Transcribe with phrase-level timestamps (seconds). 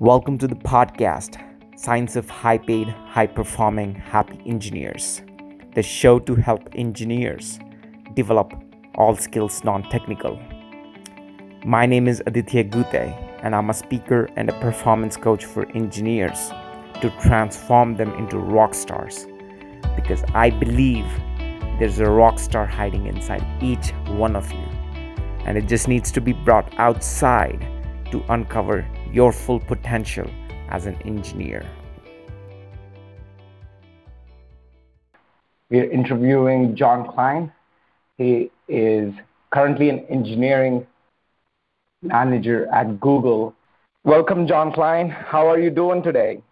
[0.00, 1.40] Welcome to the podcast,
[1.78, 5.22] Science of High Paid, High Performing, Happy Engineers,
[5.76, 7.60] the show to help engineers
[8.14, 8.52] develop
[8.96, 10.42] all skills non technical.
[11.64, 16.50] My name is Aditya Gute, and I'm a speaker and a performance coach for engineers
[17.00, 19.28] to transform them into rock stars
[19.94, 21.06] because I believe
[21.78, 24.66] there's a rock star hiding inside each one of you,
[25.46, 27.64] and it just needs to be brought outside
[28.10, 28.84] to uncover
[29.14, 30.28] your full potential
[30.70, 31.64] as an engineer.
[35.70, 37.52] We're interviewing John Klein.
[38.18, 39.14] He is
[39.52, 40.84] currently an engineering
[42.02, 43.54] manager at Google.
[44.02, 45.10] Welcome, John Klein.
[45.10, 46.42] How are you doing today?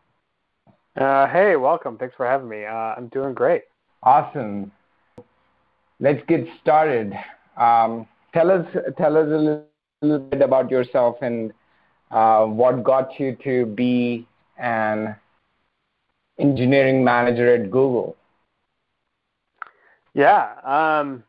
[0.97, 1.98] Uh, hey, welcome.
[1.98, 2.64] Thanks for having me.
[2.64, 3.62] Uh, I'm doing great.
[4.05, 4.70] Awesome.
[5.98, 7.12] Let's get started.
[7.56, 8.66] Um, tell us,
[8.97, 9.64] tell us a little,
[10.00, 11.52] little bit about yourself and
[12.12, 14.26] uh, what got you to be
[14.58, 15.16] an
[16.38, 18.16] engineering manager at Google?
[20.14, 21.24] Yeah, um,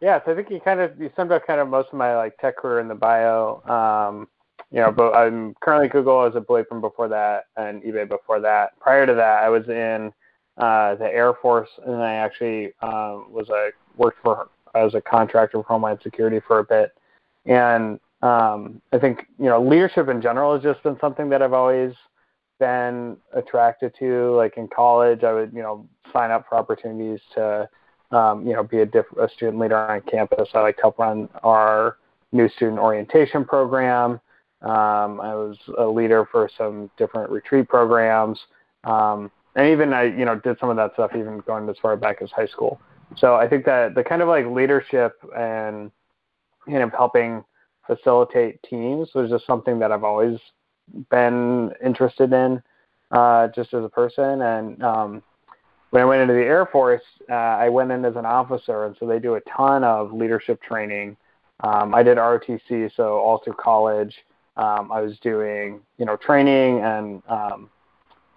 [0.00, 0.20] yeah.
[0.24, 2.38] So I think you kind of you summed up kind of most of my like
[2.38, 3.60] tech career in the bio.
[3.66, 4.28] Um,
[4.70, 8.08] you know, but I'm currently at Google as a Blue Apron before that, and eBay
[8.08, 8.78] before that.
[8.78, 10.12] Prior to that, I was in
[10.58, 15.58] uh, the Air Force, and I actually um, was a worked for as a contractor
[15.58, 16.92] for Homeland Security for a bit,
[17.46, 21.52] and um, I think you know leadership in general has just been something that I've
[21.52, 21.94] always
[22.58, 24.36] been attracted to.
[24.36, 27.68] Like in college, I would you know sign up for opportunities to
[28.10, 30.48] um, you know be a, diff- a student leader on campus.
[30.54, 31.96] I like to help run our
[32.32, 34.20] new student orientation program.
[34.62, 38.38] Um, I was a leader for some different retreat programs,
[38.84, 41.96] um, and even I you know did some of that stuff even going as far
[41.96, 42.78] back as high school.
[43.16, 45.90] So I think that the kind of like leadership and
[46.66, 47.42] you know helping
[47.94, 50.38] facilitate teams was just something that I've always
[51.10, 52.62] been interested in,
[53.10, 54.42] uh, just as a person.
[54.42, 55.22] And um,
[55.90, 58.96] when I went into the Air Force, uh, I went in as an officer, and
[58.98, 61.16] so they do a ton of leadership training.
[61.60, 64.14] Um, I did ROTC, so all through college,
[64.56, 67.70] um, I was doing you know training and um,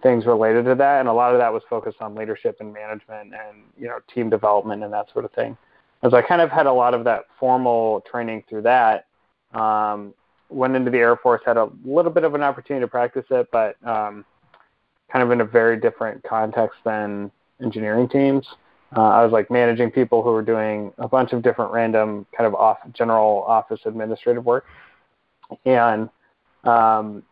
[0.02, 3.34] things related to that, and a lot of that was focused on leadership and management
[3.34, 5.56] and you know team development and that sort of thing.
[6.02, 9.06] As I kind of had a lot of that formal training through that,
[9.54, 10.14] um,
[10.50, 13.48] went into the Air Force, had a little bit of an opportunity to practice it,
[13.52, 14.26] but um,
[15.12, 17.32] kind of in a very different context than
[17.62, 18.46] engineering teams.
[18.96, 22.48] Uh, I was like managing people who were doing a bunch of different random kind
[22.48, 24.66] of off general office administrative work.
[25.66, 26.10] And
[26.64, 27.24] um,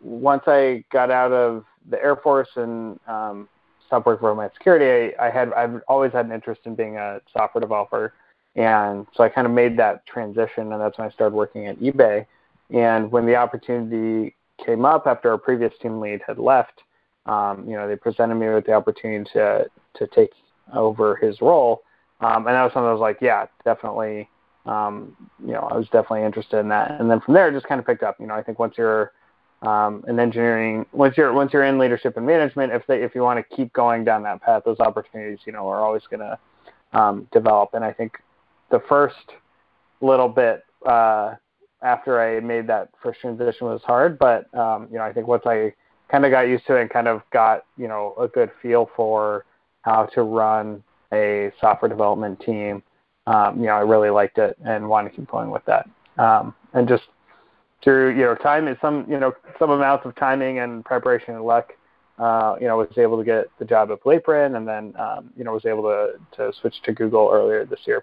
[0.00, 3.48] once I got out of the Air Force and um,
[3.86, 6.96] stopped working for Homeland Security, I, I had I've always had an interest in being
[6.96, 8.12] a software developer.
[8.56, 11.78] And so I kind of made that transition, and that's when I started working at
[11.78, 12.26] eBay.
[12.70, 16.82] And when the opportunity came up after our previous team lead had left,
[17.26, 20.30] um, you know, they presented me with the opportunity to to take
[20.74, 21.82] over his role,
[22.20, 24.28] um, and that was something I was like, yeah, definitely.
[24.66, 27.00] Um, you know, I was definitely interested in that.
[27.00, 28.16] And then from there, it just kind of picked up.
[28.20, 29.12] You know, I think once you're
[29.62, 33.22] um, in engineering, once you're once you're in leadership and management, if they if you
[33.22, 36.98] want to keep going down that path, those opportunities, you know, are always going to
[36.98, 37.70] um, develop.
[37.74, 38.18] And I think
[38.70, 39.16] the first
[40.00, 41.34] little bit uh,
[41.82, 45.44] after I made that first transition was hard, but um, you know I think once
[45.46, 45.74] I
[46.10, 48.90] kind of got used to it and kind of got you know a good feel
[48.96, 49.44] for
[49.82, 52.82] how to run a software development team,
[53.26, 55.88] um, you know I really liked it and wanted to keep going with that.
[56.18, 57.04] Um, and just
[57.82, 61.44] through you know time is some you know some amounts of timing and preparation and
[61.44, 61.72] luck.
[62.18, 65.30] Uh, you know, was able to get the job at Blue Apron, and then um,
[65.36, 68.02] you know was able to to switch to Google earlier this year.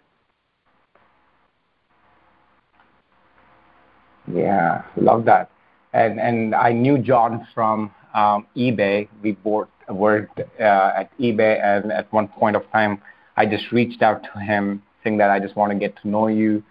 [4.31, 5.50] Yeah, love that.
[5.94, 9.08] And and I knew John from um, eBay.
[9.22, 13.02] We both worked uh, at eBay, and at one point of time,
[13.38, 16.28] I just reached out to him saying that I just want to get to know
[16.28, 16.64] you.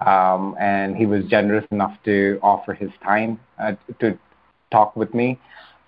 [0.00, 4.16] Um, and he was generous enough to offer his time uh, to
[4.70, 5.38] talk with me.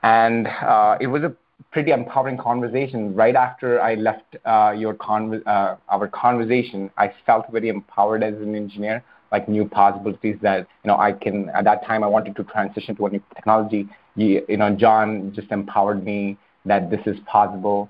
[0.02, 1.32] And uh, it was a
[1.70, 3.14] pretty empowering conversation.
[3.14, 8.35] Right after I left uh, your con- uh, our conversation, I felt very empowered as
[8.35, 12.37] an engineer like new possibilities that you know I can at that time I wanted
[12.37, 13.88] to transition to a new technology.
[14.17, 17.88] You, you know, John just empowered me that this is possible,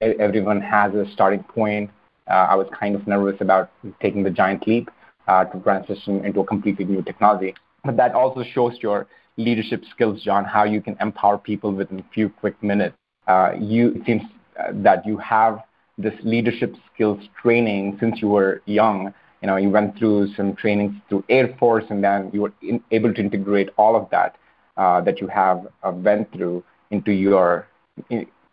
[0.00, 1.90] everyone has a starting point.
[2.28, 3.70] Uh, I was kind of nervous about
[4.00, 4.90] taking the giant leap
[5.28, 7.54] uh, to transition into a completely new technology.
[7.84, 9.06] But that also shows your
[9.36, 12.96] leadership skills, John, how you can empower people within a few quick minutes.
[13.26, 14.22] Uh, you it seems
[14.58, 15.60] uh, that you have
[15.98, 20.94] this leadership skills training since you were young you know, you went through some trainings
[21.08, 24.36] through Air Force, and then you were in, able to integrate all of that
[24.76, 27.66] uh, that you have uh, went through into your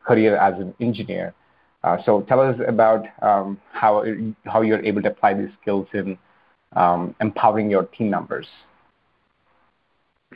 [0.04, 1.34] career as an engineer.
[1.84, 4.04] Uh, so tell us about um, how
[4.46, 6.18] how you're able to apply these skills in
[6.76, 8.48] um, empowering your team members.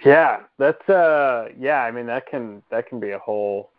[0.05, 1.81] Yeah, that's uh, yeah.
[1.83, 3.69] I mean, that can that can be a whole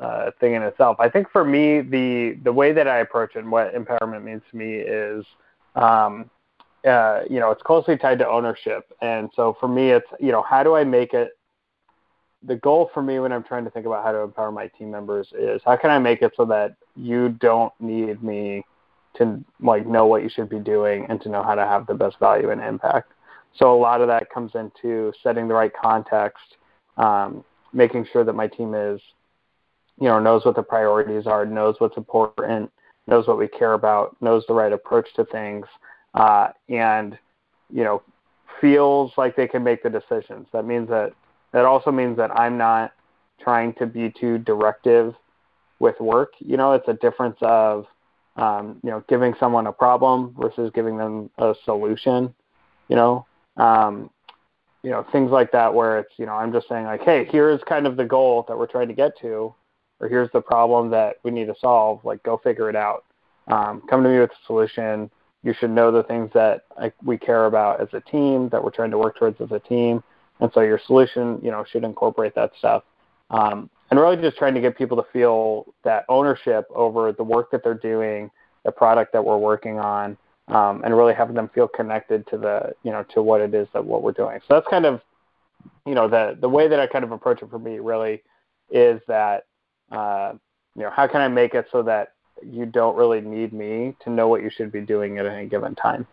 [0.00, 0.96] uh, thing in itself.
[1.00, 4.42] I think for me, the the way that I approach it and what empowerment means
[4.50, 5.24] to me is,
[5.74, 6.30] um,
[6.86, 8.92] uh, you know, it's closely tied to ownership.
[9.00, 11.30] And so for me, it's you know, how do I make it?
[12.44, 14.90] The goal for me when I'm trying to think about how to empower my team
[14.90, 18.64] members is how can I make it so that you don't need me
[19.16, 21.94] to like know what you should be doing and to know how to have the
[21.94, 23.12] best value and impact.
[23.54, 26.56] So a lot of that comes into setting the right context,
[26.96, 29.00] um, making sure that my team is
[30.00, 32.70] you know, knows what the priorities are, knows what's important,
[33.06, 35.66] knows what we care about, knows the right approach to things,
[36.14, 37.18] uh, and
[37.72, 38.02] you know,
[38.60, 40.46] feels like they can make the decisions.
[40.52, 41.12] That means that
[41.52, 42.92] that also means that I'm not
[43.40, 45.14] trying to be too directive
[45.78, 46.32] with work.
[46.38, 47.86] You know, it's a difference of
[48.36, 52.34] um, you know giving someone a problem versus giving them a solution.
[52.88, 53.26] You know,
[53.56, 54.10] um,
[54.82, 57.62] you know things like that where it's you know I'm just saying like, hey, here's
[57.64, 59.54] kind of the goal that we're trying to get to
[60.02, 62.04] or here's the problem that we need to solve.
[62.04, 63.04] Like, go figure it out.
[63.46, 65.10] Um, come to me with a solution.
[65.44, 66.64] You should know the things that
[67.02, 70.02] we care about as a team, that we're trying to work towards as a team.
[70.40, 72.82] And so your solution, you know, should incorporate that stuff.
[73.30, 77.50] Um, and really just trying to get people to feel that ownership over the work
[77.52, 78.30] that they're doing,
[78.64, 80.16] the product that we're working on,
[80.48, 83.68] um, and really having them feel connected to the, you know, to what it is
[83.72, 84.40] that what we're doing.
[84.48, 85.00] So that's kind of,
[85.86, 88.22] you know, the the way that I kind of approach it for me really
[88.70, 89.44] is that
[89.92, 90.32] uh,
[90.74, 94.10] you know, how can I make it so that you don't really need me to
[94.10, 96.06] know what you should be doing at any given time?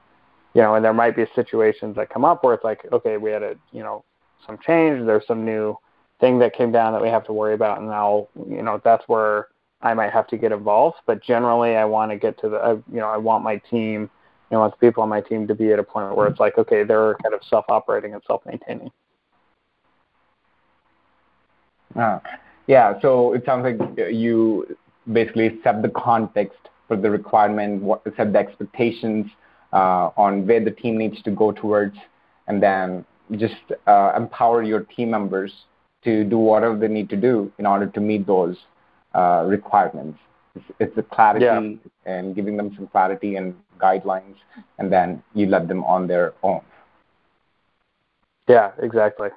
[0.53, 3.31] You know, and there might be situations that come up where it's like, okay, we
[3.31, 4.03] had a, you know,
[4.45, 5.77] some change, there's some new
[6.19, 9.07] thing that came down that we have to worry about, and now, you know, that's
[9.07, 9.47] where
[9.81, 10.97] I might have to get involved.
[11.05, 14.09] But generally, I want to get to the, uh, you know, I want my team,
[14.51, 16.57] I want the people on my team to be at a point where it's like,
[16.57, 18.91] okay, they're kind of self-operating and self-maintaining.
[21.95, 22.19] Uh,
[22.69, 23.79] yeah, so it sounds like
[24.13, 24.77] you
[25.11, 29.25] basically set the context for the requirement, what, set the expectations
[29.73, 31.95] uh, on where the team needs to go towards,
[32.47, 33.03] and then
[33.37, 33.55] just
[33.87, 35.51] uh, empower your team members
[36.03, 38.55] to do whatever they need to do in order to meet those
[39.15, 40.19] uh, requirements.
[40.53, 42.13] It's, it's the clarity yeah.
[42.13, 44.35] and giving them some clarity and guidelines,
[44.77, 46.61] and then you let them on their own.
[48.47, 49.29] Yeah, exactly.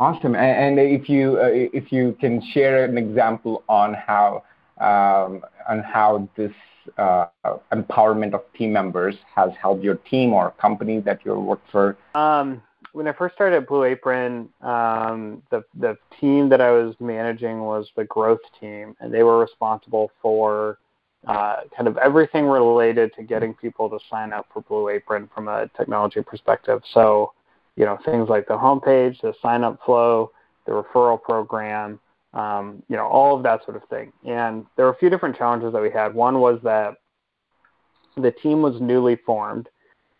[0.00, 0.34] Awesome.
[0.34, 4.42] And, if you uh, if you can share an example on how
[4.80, 6.52] um, on how this
[6.98, 7.26] uh,
[7.72, 11.96] empowerment of team members has helped your team or company that you work for.
[12.14, 12.62] Um,
[12.92, 17.60] when I first started at Blue Apron, um, the the team that I was managing
[17.60, 20.78] was the growth team, and they were responsible for
[21.26, 25.48] uh, kind of everything related to getting people to sign up for Blue Apron from
[25.48, 26.82] a technology perspective.
[26.92, 27.32] So
[27.76, 30.30] you know, things like the homepage, the sign up flow,
[30.66, 31.98] the referral program,
[32.34, 34.12] um, you know, all of that sort of thing.
[34.24, 36.14] And there were a few different challenges that we had.
[36.14, 36.96] One was that
[38.16, 39.68] the team was newly formed.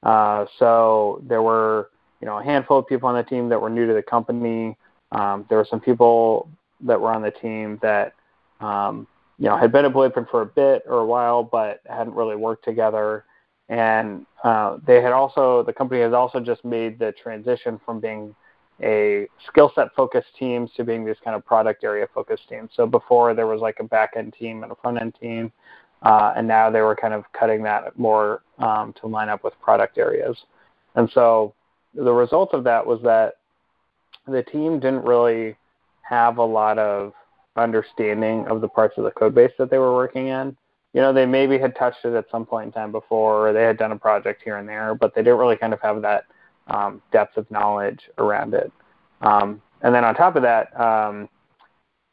[0.02, 1.90] Uh, so there were,
[2.20, 4.76] you know, a handful of people on the team that were new to the company.
[5.12, 6.49] Um, there were some people
[6.80, 8.14] that were on the team that,
[8.61, 9.06] um,
[9.38, 12.14] you know, had been at Blue Apron for a bit or a while, but hadn't
[12.14, 13.25] really worked together
[13.73, 18.35] and uh, they had also the company has also just made the transition from being
[18.83, 22.69] a skill set focused team to being this kind of product area focused team.
[22.76, 25.50] So before there was like a back end team and a front end team,
[26.02, 29.55] uh, and now they were kind of cutting that more um, to line up with
[29.62, 30.37] product areas.
[30.95, 31.55] And so
[31.95, 33.37] the result of that was that
[34.29, 35.57] the team didn't really
[36.02, 37.14] have a lot of
[37.57, 40.55] understanding of the parts of the code base that they were working in
[40.92, 43.62] you know, they maybe had touched it at some point in time before, or they
[43.62, 46.25] had done a project here and there, but they didn't really kind of have that
[46.68, 48.70] um, depth of knowledge around it.
[49.22, 51.28] Um, and then on top of that, um,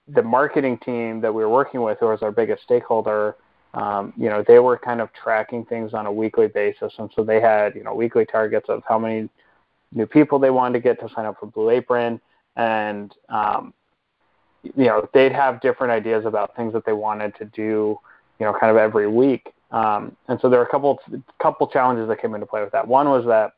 [0.07, 3.36] the marketing team that we were working with, who was our biggest stakeholder,
[3.74, 7.24] um, you know, they were kind of tracking things on a weekly basis, and so
[7.24, 9.29] they had, you know, weekly targets of how many
[9.93, 12.19] new people they wanted to get to sign up for Blue Apron,
[12.55, 13.74] and um,
[14.63, 17.98] you know, they'd have different ideas about things that they wanted to do
[18.39, 19.53] you know, kind of every week.
[19.72, 21.00] Um, and so there are a couple
[21.41, 22.88] couple challenges that came into play with that.
[22.88, 23.53] One was that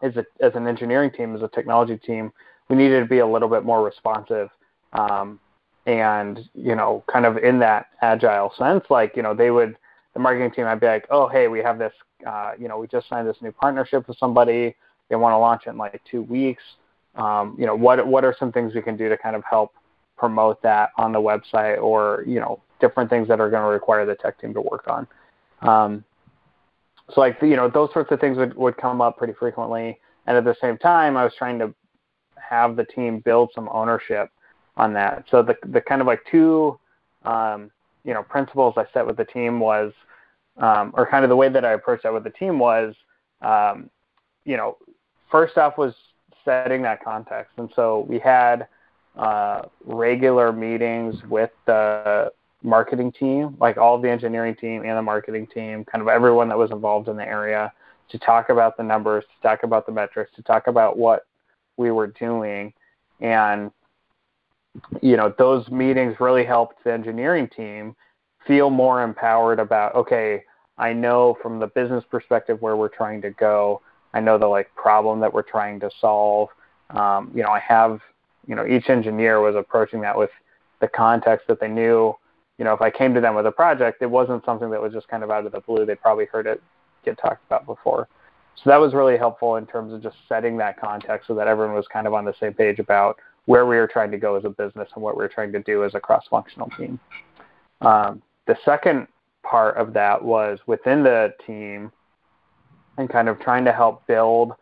[0.00, 2.32] as a, as an engineering team, as a technology team,
[2.68, 4.48] we needed to be a little bit more responsive,
[4.92, 5.38] um,
[5.86, 8.84] and you know, kind of in that agile sense.
[8.88, 9.76] Like you know, they would
[10.14, 11.92] the marketing team, I'd be like, oh hey, we have this,
[12.26, 14.74] uh, you know, we just signed this new partnership with somebody.
[15.10, 16.62] They want to launch it in like two weeks.
[17.18, 19.72] um, you know, what what are some things we can do to kind of help
[20.16, 24.06] promote that on the website, or you know, different things that are going to require
[24.06, 25.06] the tech team to work on.
[25.62, 26.04] Um,
[27.14, 30.36] so like you know, those sorts of things would would come up pretty frequently, and
[30.36, 31.74] at the same time, I was trying to
[32.36, 34.30] have the team build some ownership
[34.76, 35.24] on that.
[35.30, 36.78] So the the kind of like two
[37.24, 37.70] um,
[38.04, 39.92] you know principles I set with the team was,
[40.58, 42.94] um, or kind of the way that I approached that with the team was,
[43.40, 43.88] um,
[44.44, 44.76] you know,
[45.30, 45.94] first off was
[46.44, 48.66] setting that context, and so we had
[49.16, 52.30] uh, regular meetings with the
[52.62, 56.58] marketing team, like all the engineering team and the marketing team, kind of everyone that
[56.58, 57.72] was involved in the area,
[58.10, 61.26] to talk about the numbers, to talk about the metrics, to talk about what
[61.76, 62.72] we were doing,
[63.20, 63.70] and
[65.00, 67.96] you know those meetings really helped the engineering team
[68.46, 70.44] feel more empowered about okay
[70.76, 73.80] i know from the business perspective where we're trying to go.
[74.14, 76.48] I know the like problem that we're trying to solve.
[76.90, 78.00] Um, you know i have
[78.46, 80.30] you know each engineer was approaching that with
[80.80, 82.14] the context that they knew
[82.58, 84.92] you know if i came to them with a project it wasn't something that was
[84.92, 86.62] just kind of out of the blue they probably heard it
[87.04, 88.08] get talked about before
[88.62, 91.74] so that was really helpful in terms of just setting that context so that everyone
[91.74, 94.44] was kind of on the same page about where we were trying to go as
[94.44, 96.98] a business and what we were trying to do as a cross-functional team.
[97.80, 99.06] Um, the second
[99.42, 101.92] part of that was within the team
[102.98, 104.52] and kind of trying to help build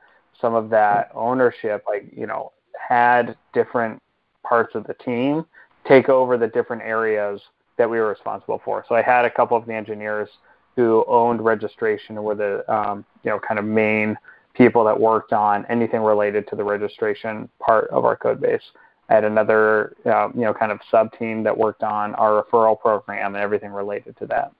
[0.40, 2.52] some of that ownership, like, you know,
[2.88, 4.00] had different
[4.46, 5.46] parts of the team
[5.88, 7.40] take over the different areas
[7.78, 8.84] that we were responsible for.
[8.88, 10.28] So I had a couple of the engineers
[10.76, 14.16] who owned registration were the, um, you know, kind of main
[14.54, 18.62] people that worked on anything related to the registration part of our code base.
[19.08, 22.78] I had another, uh, you know, kind of sub team that worked on our referral
[22.78, 24.52] program and everything related to that.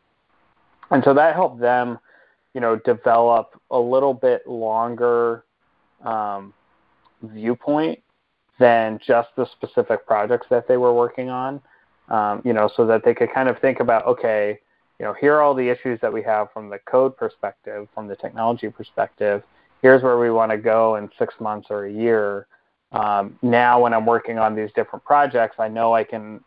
[0.91, 1.99] And so that helped them,
[2.55, 5.45] you know, develop a little bit longer
[6.05, 6.55] um,
[7.23, 7.99] viewpoint
[8.59, 11.61] than just the specific projects that they were working on.
[12.09, 14.61] Um, you know, so that they could kind of think about, okay,
[14.99, 18.07] you know, here are all the issues that we have from the code perspective, from
[18.07, 19.43] the technology perspective,
[19.83, 22.47] here's where we want to go in six months or a year.
[22.93, 26.41] Um, now, when I'm working on these different projects, I know I can,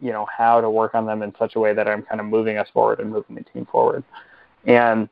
[0.00, 2.26] you know, how to work on them in such a way that I'm kind of
[2.26, 4.04] moving us forward and moving the team forward.
[4.66, 5.08] And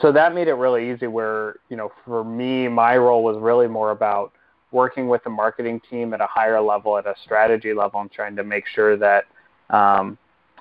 [0.00, 3.68] so that made it really easy where, you know, for me, my role was really
[3.68, 4.32] more about
[4.72, 8.34] working with the marketing team at a higher level, at a strategy level, and trying
[8.36, 9.24] to make sure that,
[9.70, 10.18] um,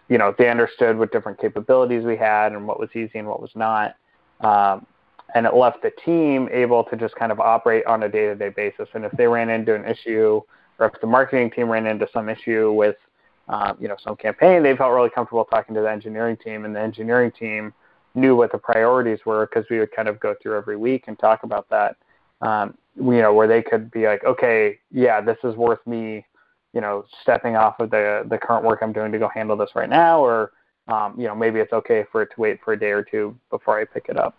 [0.10, 3.42] you know, they understood what different capabilities we had and what was easy and what
[3.42, 3.96] was not.
[4.42, 4.86] Um,
[5.34, 8.90] and it left the team able to just kind of operate on a day-to-day basis.
[8.94, 10.42] And if they ran into an issue,
[10.78, 12.98] or if the marketing team ran into some issue with,
[13.48, 16.76] um, you know, some campaign, they felt really comfortable talking to the engineering team, and
[16.76, 17.74] the engineering team
[18.14, 21.18] knew what the priorities were because we would kind of go through every week and
[21.18, 21.96] talk about that.
[22.42, 26.26] Um, you know, where they could be like, okay, yeah, this is worth me,
[26.74, 29.72] you know, stepping off of the the current work I'm doing to go handle this
[29.76, 30.52] right now, or
[30.88, 33.38] um, you know, maybe it's okay for it to wait for a day or two
[33.50, 34.36] before I pick it up.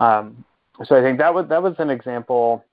[0.00, 0.44] Um,
[0.84, 2.64] so I think that was that was an example.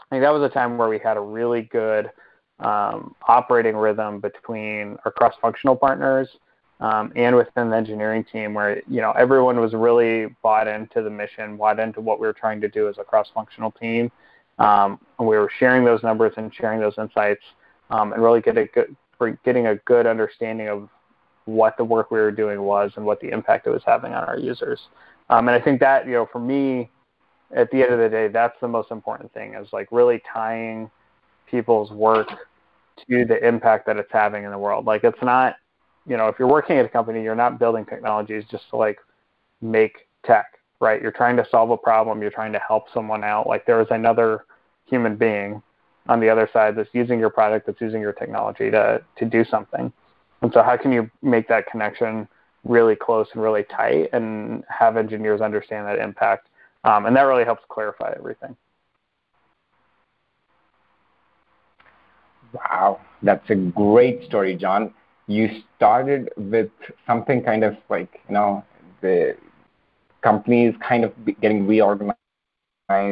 [0.00, 2.10] I think that was a time where we had a really good
[2.60, 6.28] um, operating rhythm between our cross-functional partners
[6.80, 11.10] um, and within the engineering team, where you know everyone was really bought into the
[11.10, 14.10] mission, bought into what we were trying to do as a cross-functional team,
[14.58, 17.42] um, and we were sharing those numbers and sharing those insights,
[17.90, 18.96] um, and really getting a good,
[19.44, 20.88] getting a good understanding of
[21.46, 24.24] what the work we were doing was and what the impact it was having on
[24.24, 24.80] our users.
[25.30, 26.90] Um, and I think that, you know, for me,
[27.54, 30.90] at the end of the day, that's the most important thing is like really tying
[31.48, 32.28] people's work
[33.08, 34.86] to the impact that it's having in the world.
[34.86, 35.54] Like it's not,
[36.06, 38.98] you know, if you're working at a company, you're not building technologies just to like
[39.60, 41.00] make tech, right?
[41.00, 43.46] You're trying to solve a problem, you're trying to help someone out.
[43.46, 44.44] Like there is another
[44.86, 45.62] human being
[46.08, 49.44] on the other side that's using your product, that's using your technology to to do
[49.44, 49.92] something.
[50.42, 52.28] And so how can you make that connection
[52.68, 56.48] really close and really tight and have engineers understand that impact.
[56.84, 58.56] Um, and that really helps clarify everything.
[62.52, 64.94] Wow, that's a great story, John.
[65.26, 66.70] You started with
[67.06, 68.64] something kind of like, you know,
[69.00, 69.36] the
[70.22, 72.16] companies kind of getting reorganized
[72.88, 73.08] and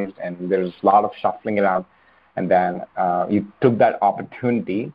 [0.51, 1.85] there's a lot of shuffling around.
[2.37, 4.93] And then uh, you took that opportunity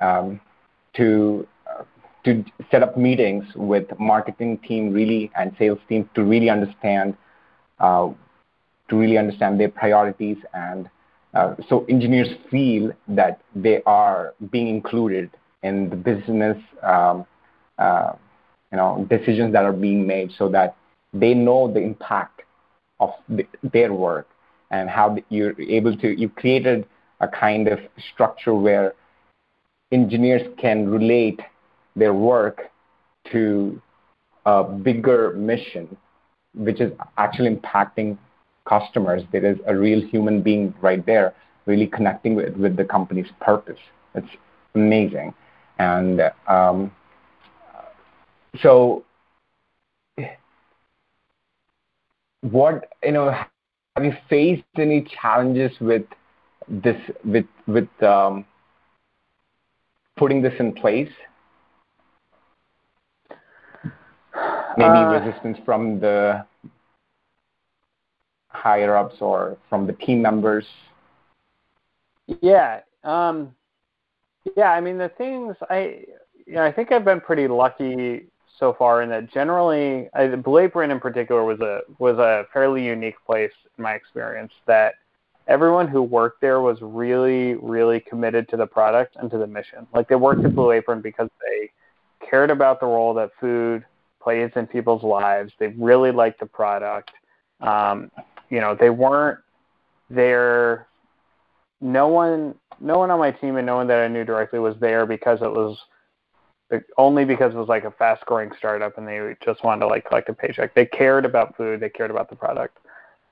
[0.00, 0.40] um,
[0.94, 1.46] to
[2.24, 7.16] to set up meetings with marketing team really and sales team to really understand
[7.80, 8.08] uh,
[8.88, 10.88] to really understand their priorities and
[11.34, 15.30] uh, so engineers feel that they are being included
[15.62, 17.26] in the business um,
[17.78, 18.12] uh,
[18.70, 20.76] you know decisions that are being made so that
[21.12, 22.42] they know the impact
[23.00, 24.28] of the, their work
[24.70, 26.86] and how you're able to you created
[27.20, 27.78] a kind of
[28.12, 28.94] structure where
[29.92, 31.40] engineers can relate
[31.94, 32.62] their work
[33.30, 33.80] to
[34.46, 35.96] a bigger mission,
[36.54, 38.18] which is actually impacting
[38.68, 39.22] customers.
[39.30, 41.34] There is a real human being right there,
[41.66, 43.78] really connecting with, with the company's purpose.
[44.14, 44.26] It's
[44.74, 45.34] amazing.
[45.78, 46.92] And um,
[48.60, 49.04] so,
[52.42, 53.30] what you know,
[53.96, 56.04] have you faced any challenges with
[56.68, 58.44] this with with um,
[60.16, 61.10] putting this in place?
[64.76, 66.46] Maybe uh, resistance from the
[68.48, 70.64] higher ups or from the team members.
[72.40, 72.80] Yeah.
[73.04, 73.54] Um,
[74.56, 74.72] yeah.
[74.72, 76.04] I mean, the things I,
[76.46, 78.26] you know, I think I've been pretty lucky
[78.58, 82.84] so far in that generally, I, Blue Apron in particular was a was a fairly
[82.84, 84.94] unique place in my experience that
[85.48, 89.86] everyone who worked there was really, really committed to the product and to the mission.
[89.92, 91.70] Like they worked at Blue Apron because they
[92.24, 93.84] cared about the role that food
[94.22, 95.52] plays in people's lives.
[95.58, 97.10] They really liked the product.
[97.60, 98.10] Um,
[98.50, 99.40] you know, they weren't
[100.08, 100.86] there.
[101.82, 104.76] No one, no one on my team and no one that I knew directly was
[104.80, 105.76] there because it was
[106.96, 110.06] only because it was like a fast growing startup and they just wanted to like
[110.06, 110.74] collect a paycheck.
[110.74, 111.80] They cared about food.
[111.80, 112.78] They cared about the product.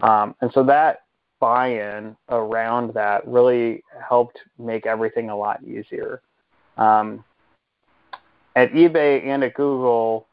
[0.00, 1.04] Um, and so that
[1.38, 6.20] buy-in around that really helped make everything a lot easier.
[6.76, 7.24] Um,
[8.56, 10.26] at eBay and at Google,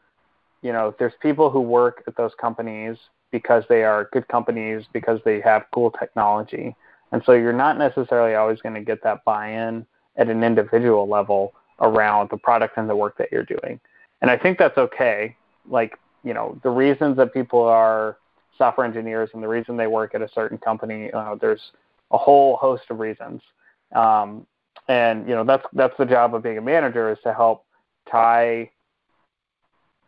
[0.61, 2.97] you know, there's people who work at those companies
[3.31, 6.75] because they are good companies because they have cool technology.
[7.11, 9.85] And so you're not necessarily always going to get that buy-in
[10.17, 13.79] at an individual level around the product and the work that you're doing.
[14.21, 15.35] And I think that's okay.
[15.69, 18.17] Like, you know, the reasons that people are
[18.57, 21.71] software engineers and the reason they work at a certain company, uh, there's
[22.11, 23.41] a whole host of reasons.
[23.93, 24.45] Um,
[24.87, 27.65] and you know, that's that's the job of being a manager is to help
[28.09, 28.69] tie,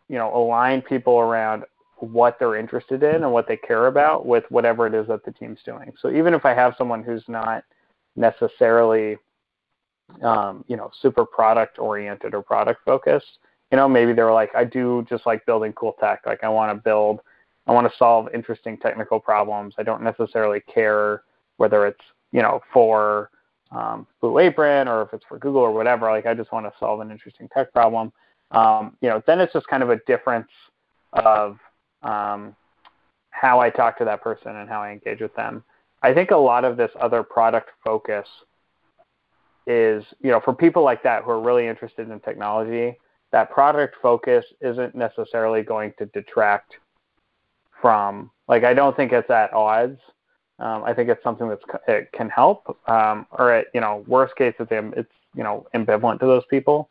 [0.08, 1.64] you know, align people around
[2.00, 5.32] what they're interested in and what they care about with whatever it is that the
[5.32, 5.92] team's doing.
[6.00, 7.64] So even if I have someone who's not
[8.16, 9.16] necessarily
[10.22, 13.38] um, you know, super product oriented or product focused.
[13.70, 16.22] You know, maybe they're like, I do just like building cool tech.
[16.26, 17.20] Like I want to build,
[17.66, 19.74] I want to solve interesting technical problems.
[19.78, 21.22] I don't necessarily care
[21.56, 22.00] whether it's,
[22.32, 23.30] you know, for
[23.70, 26.10] um, Blue Apron or if it's for Google or whatever.
[26.10, 28.12] Like I just want to solve an interesting tech problem.
[28.50, 30.50] Um, you know, then it's just kind of a difference
[31.12, 31.58] of
[32.02, 32.54] um,
[33.30, 35.64] how I talk to that person and how I engage with them.
[36.02, 38.26] I think a lot of this other product focus
[39.66, 42.96] is, you know, for people like that who are really interested in technology,
[43.32, 46.74] that product focus isn't necessarily going to detract
[47.80, 50.00] from, like, I don't think it's at odds.
[50.58, 54.36] Um, I think it's something that's it can help, um, or at you know worst
[54.36, 56.90] case it's it's you know ambivalent to those people.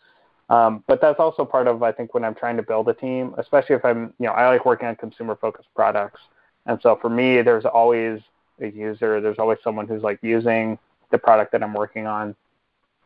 [0.50, 3.36] Um, but that's also part of I think when I'm trying to build a team,
[3.38, 6.22] especially if I'm you know I like working on consumer focused products,
[6.66, 8.20] and so for me there's always
[8.62, 10.78] a user, there's always someone who's like using
[11.12, 12.36] the product that I'm working on,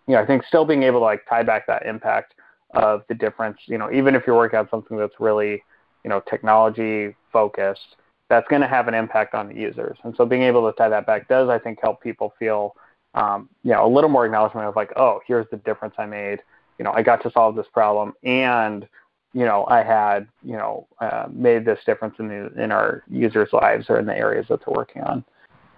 [0.08, 2.34] you know, I think still being able to like tie back that impact
[2.73, 5.63] of the difference, you know, even if you're working on something that's really,
[6.03, 7.95] you know, technology focused,
[8.29, 9.97] that's going to have an impact on the users.
[10.03, 12.75] And so being able to tie that back does, I think, help people feel,
[13.13, 16.39] um, you know, a little more acknowledgement of like, oh, here's the difference I made.
[16.77, 18.88] You know, I got to solve this problem, and
[19.33, 23.49] you know, I had, you know, uh, made this difference in the in our users'
[23.51, 25.25] lives or in the areas that they're working on.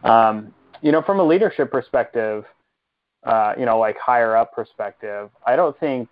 [0.03, 2.45] Um, you know, from a leadership perspective,
[3.23, 6.09] uh, you know, like higher up perspective, I don't think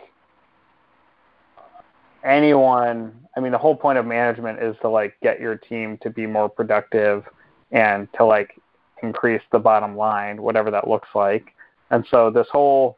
[2.24, 6.10] anyone, I mean, the whole point of management is to like get your team to
[6.10, 7.26] be more productive
[7.72, 8.60] and to like
[9.02, 11.54] increase the bottom line, whatever that looks like.
[11.92, 12.98] And so this whole,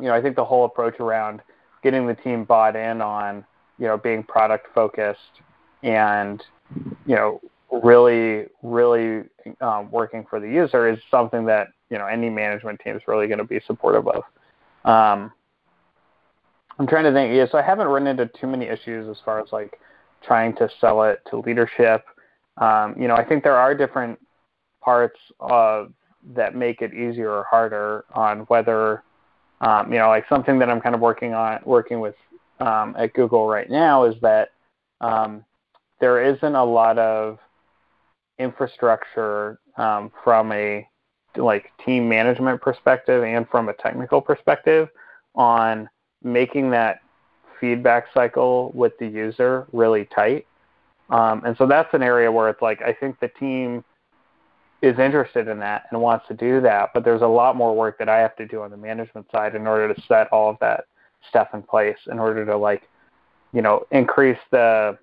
[0.00, 1.40] you know, I think the whole approach around
[1.82, 3.44] getting the team bought in on,
[3.78, 5.40] you know, being product focused
[5.82, 6.42] and,
[7.06, 9.24] you know, really, really
[9.60, 13.26] um, working for the user is something that you know any management team is really
[13.26, 14.22] going to be supportive of.
[14.84, 15.32] Um,
[16.78, 17.34] I'm trying to think.
[17.34, 19.78] Yeah, so I haven't run into too many issues as far as like
[20.22, 22.04] trying to sell it to leadership.
[22.56, 24.18] Um, you know, I think there are different
[24.82, 25.92] parts of
[26.34, 29.02] that make it easier or harder on whether
[29.60, 32.14] um, you know like something that I'm kind of working on working with
[32.60, 34.50] um, at Google right now is that
[35.00, 35.44] um,
[36.00, 37.38] there isn't a lot of
[38.38, 40.86] infrastructure um, from a
[41.36, 44.88] like team management perspective and from a technical perspective
[45.34, 45.88] on
[46.22, 47.00] making that
[47.60, 50.46] feedback cycle with the user really tight.
[51.10, 53.84] Um, and so that's an area where it's like I think the team
[54.82, 57.98] is interested in that and wants to do that, but there's a lot more work
[57.98, 60.56] that I have to do on the management side in order to set all of
[60.60, 60.84] that
[61.28, 62.88] stuff in place in order to like,
[63.52, 64.96] you know, increase the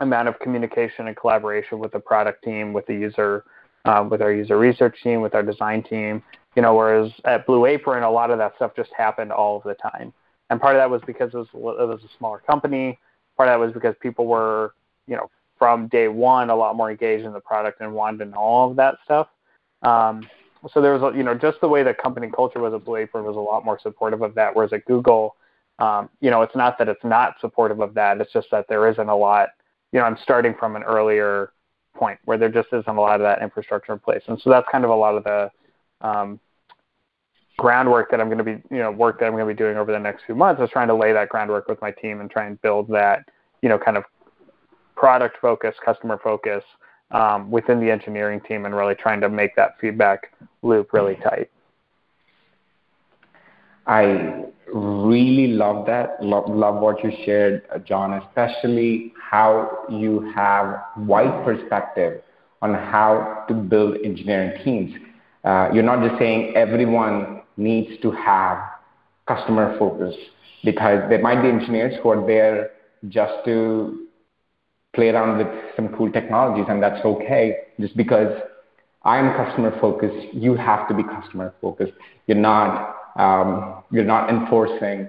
[0.00, 3.44] amount of communication and collaboration with the product team, with the user,
[3.84, 6.22] um, with our user research team, with our design team.
[6.56, 9.64] You know, whereas at Blue Apron, a lot of that stuff just happened all of
[9.64, 10.12] the time.
[10.50, 12.98] And part of that was because it was, it was a smaller company.
[13.36, 14.74] Part of that was because people were,
[15.06, 18.24] you know, from day one a lot more engaged in the product and wanted to
[18.26, 19.28] know all of that stuff.
[19.82, 20.28] Um,
[20.72, 23.24] so there was, you know, just the way the company culture was at Blue Apron
[23.24, 24.54] was a lot more supportive of that.
[24.54, 25.36] Whereas at Google,
[25.78, 28.20] um, you know, it's not that it's not supportive of that.
[28.20, 29.50] It's just that there isn't a lot.
[29.92, 31.52] You know, I'm starting from an earlier
[31.94, 34.66] point where there just isn't a lot of that infrastructure in place, and so that's
[34.70, 35.50] kind of a lot of the
[36.00, 36.40] um,
[37.56, 39.76] groundwork that I'm going to be, you know, work that I'm going to be doing
[39.76, 42.30] over the next few months is trying to lay that groundwork with my team and
[42.30, 43.28] try and build that,
[43.62, 44.04] you know, kind of
[44.98, 46.64] product focus, customer focus
[47.12, 50.32] um, within the engineering team, and really trying to make that feedback
[50.62, 51.50] loop really tight.
[53.86, 56.22] I really love that.
[56.22, 62.20] Love, love what you shared, John, especially how you have wide perspective
[62.60, 64.94] on how to build engineering teams.
[65.44, 68.58] Uh, you're not just saying everyone needs to have
[69.26, 70.14] customer focus
[70.64, 72.70] because there might be engineers who are there
[73.08, 74.07] just to
[74.98, 77.56] play around with some cool technologies, and that's okay.
[77.78, 78.32] Just because
[79.04, 81.92] I'm customer focused, you have to be customer focused.
[82.26, 85.08] You're not um, you're not enforcing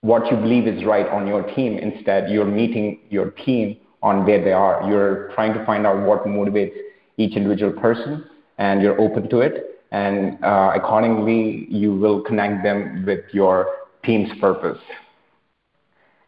[0.00, 1.76] what you believe is right on your team.
[1.78, 4.88] Instead, you're meeting your team on where they are.
[4.88, 6.76] You're trying to find out what motivates
[7.18, 8.24] each individual person,
[8.56, 9.54] and you're open to it.
[9.90, 13.66] And uh, accordingly, you will connect them with your
[14.04, 14.78] team's purpose.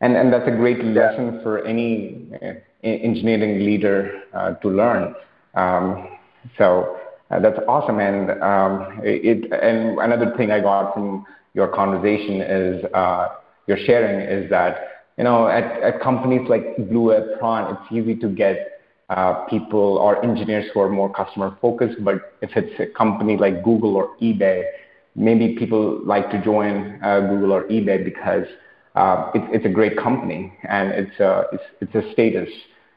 [0.00, 5.14] And, and that's a great lesson for any uh, engineering leader uh, to learn.
[5.54, 6.08] Um,
[6.56, 6.98] so
[7.30, 8.00] uh, that's awesome.
[8.00, 13.28] And um, it, and another thing I got from your conversation is uh,
[13.66, 18.28] your sharing is that you know at, at companies like Blue Apron, it's easy to
[18.28, 22.02] get uh, people or engineers who are more customer focused.
[22.02, 24.64] But if it's a company like Google or eBay,
[25.14, 28.46] maybe people like to join uh, Google or eBay because
[28.94, 32.48] uh, it's, it's a great company and it's a, it's, it's a status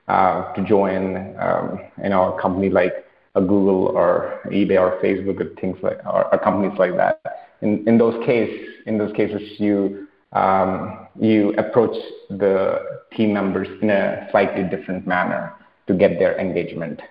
[0.08, 5.39] uh, to join um, you know, a company like a Google or eBay or Facebook
[5.39, 7.21] or things like or, or companies like that.
[7.62, 11.95] In, in those case, in those cases, you um, you approach
[12.29, 15.53] the team members in a slightly different manner
[15.88, 17.01] to get their engagement.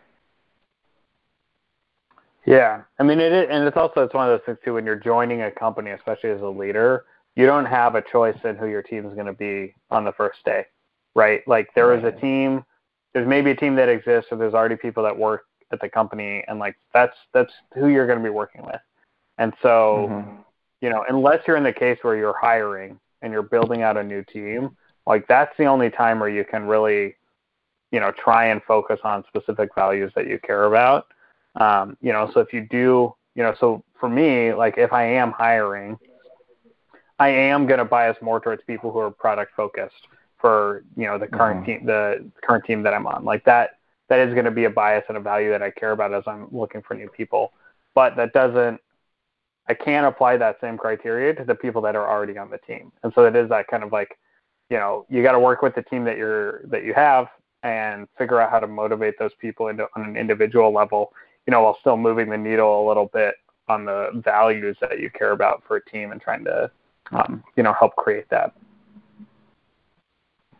[2.44, 4.74] Yeah, I mean it, is, and it's also it's one of those things too.
[4.74, 7.04] When you're joining a company, especially as a leader,
[7.36, 10.12] you don't have a choice in who your team is going to be on the
[10.12, 10.66] first day,
[11.14, 11.46] right?
[11.46, 12.64] Like there is a team,
[13.14, 16.44] there's maybe a team that exists, or there's already people that work at the company,
[16.48, 18.80] and like that's that's who you're going to be working with.
[19.38, 20.36] And so, mm-hmm.
[20.82, 24.02] you know, unless you're in the case where you're hiring and you're building out a
[24.02, 27.16] new team, like that's the only time where you can really,
[27.90, 31.06] you know, try and focus on specific values that you care about.
[31.56, 35.04] Um, you know, so if you do, you know, so for me, like if I
[35.04, 35.98] am hiring
[37.22, 40.08] I am going to bias more towards people who are product focused
[40.38, 41.78] for you know the current mm-hmm.
[41.78, 43.24] team the current team that I'm on.
[43.24, 45.92] Like that that is going to be a bias and a value that I care
[45.92, 47.52] about as I'm looking for new people.
[47.94, 48.80] But that doesn't
[49.68, 52.90] I can't apply that same criteria to the people that are already on the team.
[53.04, 54.18] And so it is that kind of like,
[54.68, 57.28] you know, you got to work with the team that you're that you have
[57.62, 61.12] and figure out how to motivate those people into, on an individual level,
[61.46, 63.36] you know, while still moving the needle a little bit
[63.68, 66.68] on the values that you care about for a team and trying to
[67.12, 68.52] um, you know, help create that.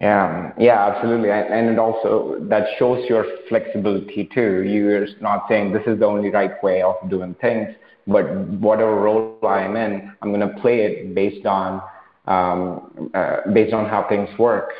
[0.01, 4.65] Yeah, yeah, absolutely, and it also that shows your flexibility too.
[4.65, 7.69] You're not saying this is the only right way of doing things,
[8.09, 8.25] but
[8.59, 11.81] whatever role I'm in, I'm going to play it based on
[12.27, 14.71] um, uh, based on how things work.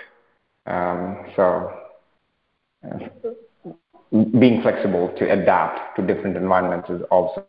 [0.67, 1.73] Um, so,
[2.85, 2.99] uh,
[4.41, 7.47] being flexible to adapt to different environments is also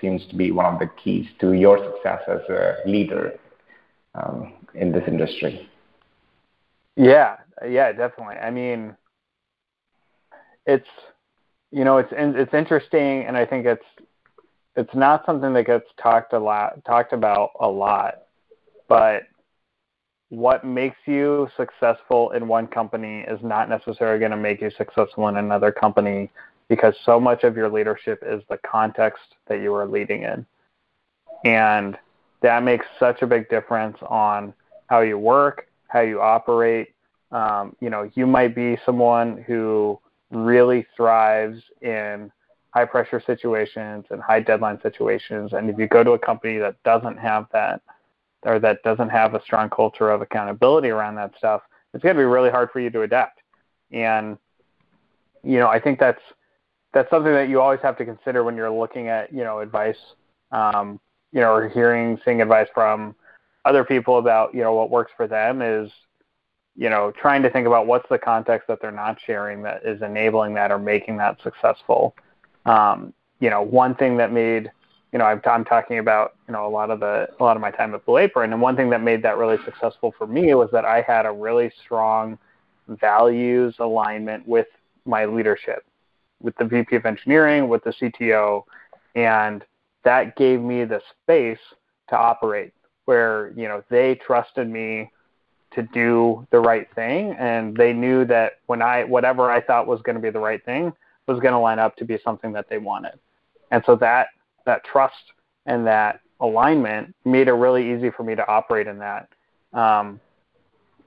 [0.00, 3.38] seems to be one of the keys to your success as a leader
[4.14, 5.68] um, in this industry.
[6.96, 8.36] Yeah, yeah, definitely.
[8.36, 8.96] I mean,
[10.66, 10.88] it's
[11.70, 13.84] you know it's it's interesting, and I think it's
[14.76, 18.22] it's not something that gets talked a lot talked about a lot,
[18.88, 19.24] but
[20.30, 25.28] what makes you successful in one company is not necessarily going to make you successful
[25.28, 26.30] in another company
[26.68, 30.46] because so much of your leadership is the context that you are leading in.
[31.44, 31.96] And
[32.44, 34.52] that makes such a big difference on
[34.88, 36.88] how you work, how you operate.
[37.32, 39.98] Um, you know, you might be someone who
[40.30, 42.30] really thrives in
[42.74, 45.54] high pressure situations and high deadline situations.
[45.54, 47.80] And if you go to a company that doesn't have that,
[48.42, 51.62] or that doesn't have a strong culture of accountability around that stuff,
[51.94, 53.40] it's going to be really hard for you to adapt.
[53.90, 54.36] And
[55.42, 56.20] you know, I think that's
[56.92, 59.96] that's something that you always have to consider when you're looking at you know advice,
[60.52, 61.00] um,
[61.34, 63.14] you know, or hearing, seeing advice from
[63.66, 65.90] other people about you know what works for them is
[66.76, 70.02] you know, trying to think about what's the context that they're not sharing that is
[70.02, 72.14] enabling that or making that successful.
[72.66, 74.70] Um, you know, one thing that made,
[75.12, 77.60] you know, I'm, I'm talking about, you know, a lot of the, a lot of
[77.60, 80.52] my time at Blue Apron, and one thing that made that really successful for me
[80.54, 82.38] was that I had a really strong
[82.88, 84.66] values alignment with
[85.04, 85.84] my leadership,
[86.40, 88.64] with the VP of engineering, with the CTO,
[89.14, 89.64] and
[90.04, 91.58] that gave me the space
[92.08, 92.72] to operate
[93.06, 95.10] where, you know, they trusted me
[95.74, 100.00] to do the right thing and they knew that when I whatever I thought was
[100.02, 100.92] going to be the right thing
[101.26, 103.18] was going to line up to be something that they wanted.
[103.70, 104.28] And so that
[104.66, 105.14] that trust
[105.66, 109.28] and that alignment made it really easy for me to operate in that.
[109.72, 110.20] Um,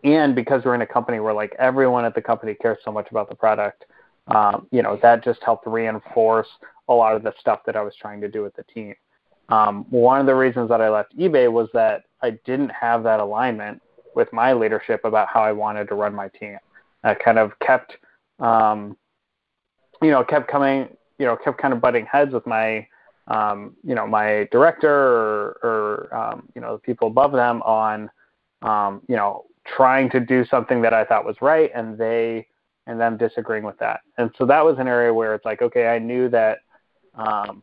[0.03, 3.09] and because we're in a company where like everyone at the company cares so much
[3.09, 3.85] about the product,
[4.27, 6.47] um, you know, that just helped reinforce
[6.89, 8.95] a lot of the stuff that I was trying to do with the team.
[9.49, 13.19] Um, one of the reasons that I left eBay was that I didn't have that
[13.19, 13.81] alignment
[14.15, 16.57] with my leadership about how I wanted to run my team.
[17.03, 17.97] I kind of kept,
[18.39, 18.97] um,
[20.01, 22.87] you know, kept coming, you know, kept kind of butting heads with my,
[23.27, 28.09] um, you know, my director or, or um, you know, the people above them on,
[28.63, 32.47] um, you know, trying to do something that I thought was right, and they
[32.87, 33.99] and them disagreeing with that.
[34.17, 36.59] And so that was an area where it's like, okay, I knew that
[37.15, 37.61] um,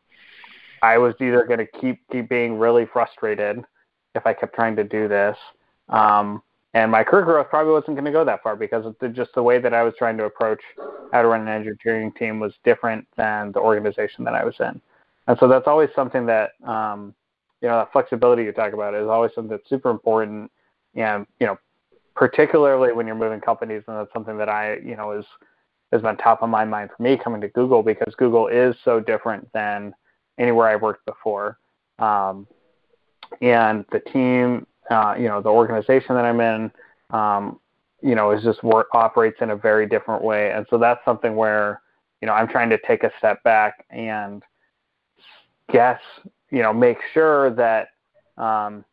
[0.82, 3.64] I was either going to keep keep being really frustrated
[4.14, 5.36] if I kept trying to do this,
[5.88, 6.42] um,
[6.74, 9.42] and my career growth probably wasn't going to go that far because the, just the
[9.42, 10.60] way that I was trying to approach
[11.12, 14.80] how to run an engineering team was different than the organization that I was in.
[15.26, 17.14] And so that's always something that, um,
[17.62, 20.50] you know, that flexibility you talk about is always something that's super important.
[20.96, 21.58] And, you know,
[22.14, 25.24] particularly when you're moving companies, and that's something that I, you know, is
[25.92, 28.98] has been top of my mind for me coming to Google because Google is so
[28.98, 29.94] different than
[30.38, 31.58] anywhere I worked before.
[31.98, 32.48] Um,
[33.40, 36.70] and the team uh, you know, the organization that I'm in,
[37.10, 37.60] um,
[38.02, 41.34] you know, is just work operates in a very different way, and so that's something
[41.36, 41.80] where,
[42.20, 44.42] you know, I'm trying to take a step back and
[45.72, 46.00] guess,
[46.50, 47.88] you know, make sure that
[48.36, 48.84] um,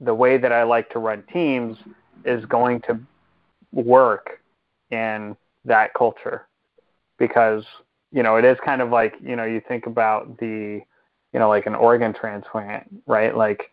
[0.00, 1.78] the way that I like to run teams
[2.26, 2.98] is going to
[3.72, 4.40] work
[4.90, 6.46] in that culture,
[7.18, 7.64] because
[8.12, 10.80] you know, it is kind of like you know, you think about the,
[11.32, 13.36] you know, like an organ transplant, right?
[13.36, 13.70] Like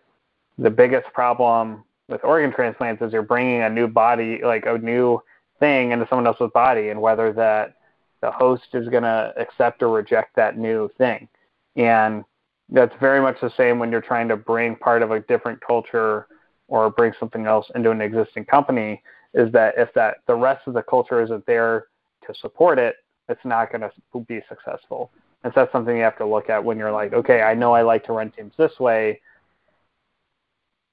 [0.57, 5.21] the biggest problem with organ transplants is you're bringing a new body, like a new
[5.59, 7.75] thing into someone else's body, and whether that
[8.21, 11.27] the host is going to accept or reject that new thing.
[11.75, 12.23] And
[12.69, 16.27] that's very much the same when you're trying to bring part of a different culture
[16.67, 19.01] or bring something else into an existing company
[19.33, 21.87] is that if that the rest of the culture isn't there
[22.27, 22.95] to support it,
[23.29, 25.11] it's not going to be successful.
[25.43, 27.73] And so that's something you have to look at when you're like, okay, I know
[27.73, 29.19] I like to run teams this way,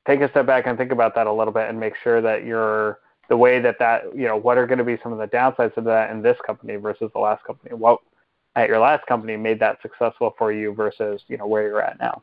[0.06, 2.44] take a step back and think about that a little bit and make sure that
[2.44, 5.37] you're the way that that you know what are going to be some of the
[5.37, 7.74] downsides of that in this company versus the last company?
[7.74, 8.00] What
[8.56, 12.00] at your last company made that successful for you versus you know where you're at
[12.00, 12.22] now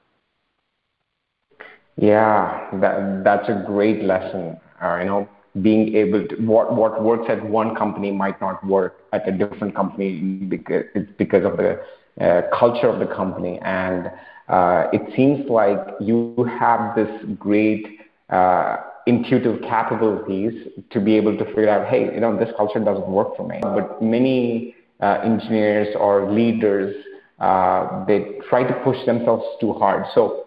[1.98, 5.28] yeah that that's a great lesson uh, you know
[5.62, 9.76] being able to what what works at one company might not work at a different
[9.76, 11.80] company because it's because of the
[12.22, 14.12] uh, culture of the company and
[14.50, 17.86] uh, it seems like you have this great
[18.30, 23.08] uh, intuitive capabilities to be able to figure out, hey, you know, this culture doesn't
[23.08, 23.60] work for me.
[23.62, 26.96] But many uh, engineers or leaders,
[27.40, 30.06] uh, they try to push themselves too hard.
[30.14, 30.47] So,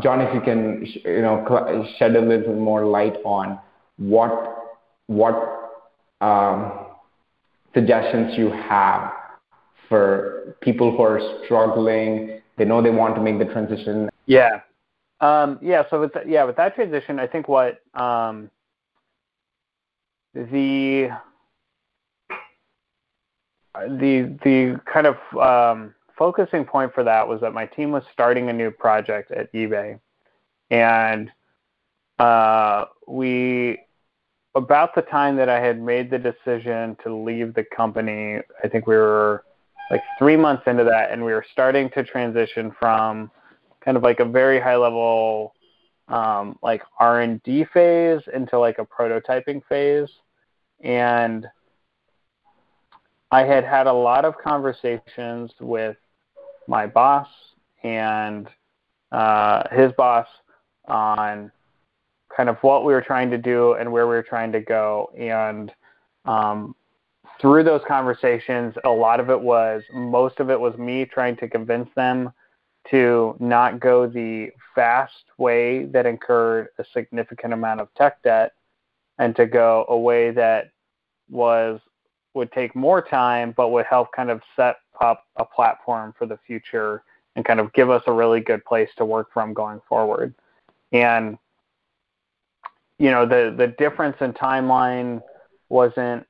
[0.00, 3.58] John, if you can, you know, shed a little more light on
[3.96, 4.30] what
[6.20, 6.86] um,
[7.74, 9.12] suggestions you have
[9.88, 14.10] for people who are struggling they know they want to make the transition.
[14.26, 14.60] Yeah.
[15.22, 15.84] Um, yeah.
[15.88, 18.50] So with the, yeah, with that transition, I think what um,
[20.34, 21.08] the
[23.74, 25.16] the the kind of
[26.20, 29.98] focusing point for that was that my team was starting a new project at eBay,
[30.70, 31.32] and
[32.18, 33.78] uh, we
[34.54, 38.86] about the time that I had made the decision to leave the company, I think
[38.86, 39.44] we were
[39.90, 43.30] like three months into that, and we were starting to transition from
[43.82, 45.54] kind of like a very high level
[46.08, 50.10] um, like R&D phase into like a prototyping phase,
[50.82, 51.46] and
[53.30, 55.96] I had had a lot of conversations with
[56.70, 57.26] my boss
[57.82, 58.48] and
[59.10, 60.26] uh, his boss
[60.86, 61.50] on
[62.34, 65.10] kind of what we were trying to do and where we were trying to go.
[65.18, 65.72] And
[66.24, 66.76] um,
[67.40, 71.48] through those conversations, a lot of it was, most of it was me trying to
[71.48, 72.32] convince them
[72.90, 78.52] to not go the fast way that incurred a significant amount of tech debt
[79.18, 80.70] and to go a way that
[81.28, 81.80] was
[82.34, 86.38] would take more time but would help kind of set up a platform for the
[86.46, 87.02] future
[87.36, 90.34] and kind of give us a really good place to work from going forward.
[90.92, 91.38] And
[92.98, 95.22] you know, the the difference in timeline
[95.70, 96.26] wasn't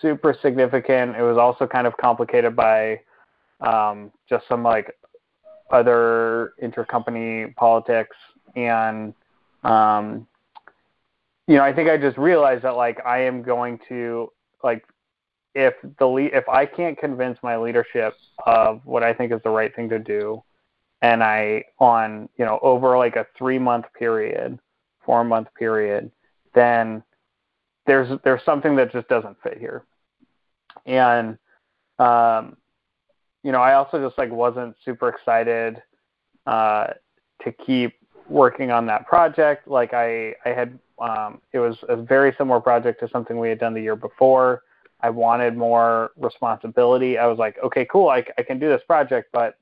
[0.00, 1.16] super significant.
[1.16, 3.00] It was also kind of complicated by
[3.60, 4.96] um, just some like
[5.70, 8.16] other intercompany politics
[8.56, 9.14] and
[9.62, 10.26] um,
[11.46, 14.30] you know, I think I just realized that like I am going to
[14.62, 14.84] like
[15.54, 18.14] if the le- if I can't convince my leadership
[18.46, 20.42] of what I think is the right thing to do,
[21.02, 24.58] and I on you know over like a three month period,
[25.04, 26.10] four month period,
[26.54, 27.02] then
[27.86, 29.84] there's there's something that just doesn't fit here,
[30.86, 31.36] and
[31.98, 32.56] um,
[33.42, 35.82] you know I also just like wasn't super excited
[36.46, 36.88] uh,
[37.44, 37.94] to keep
[38.32, 39.68] working on that project.
[39.68, 43.58] Like I I had um, it was a very similar project to something we had
[43.58, 44.62] done the year before
[45.02, 47.18] I wanted more responsibility.
[47.18, 49.56] I was like, okay, cool, I, I can do this project, but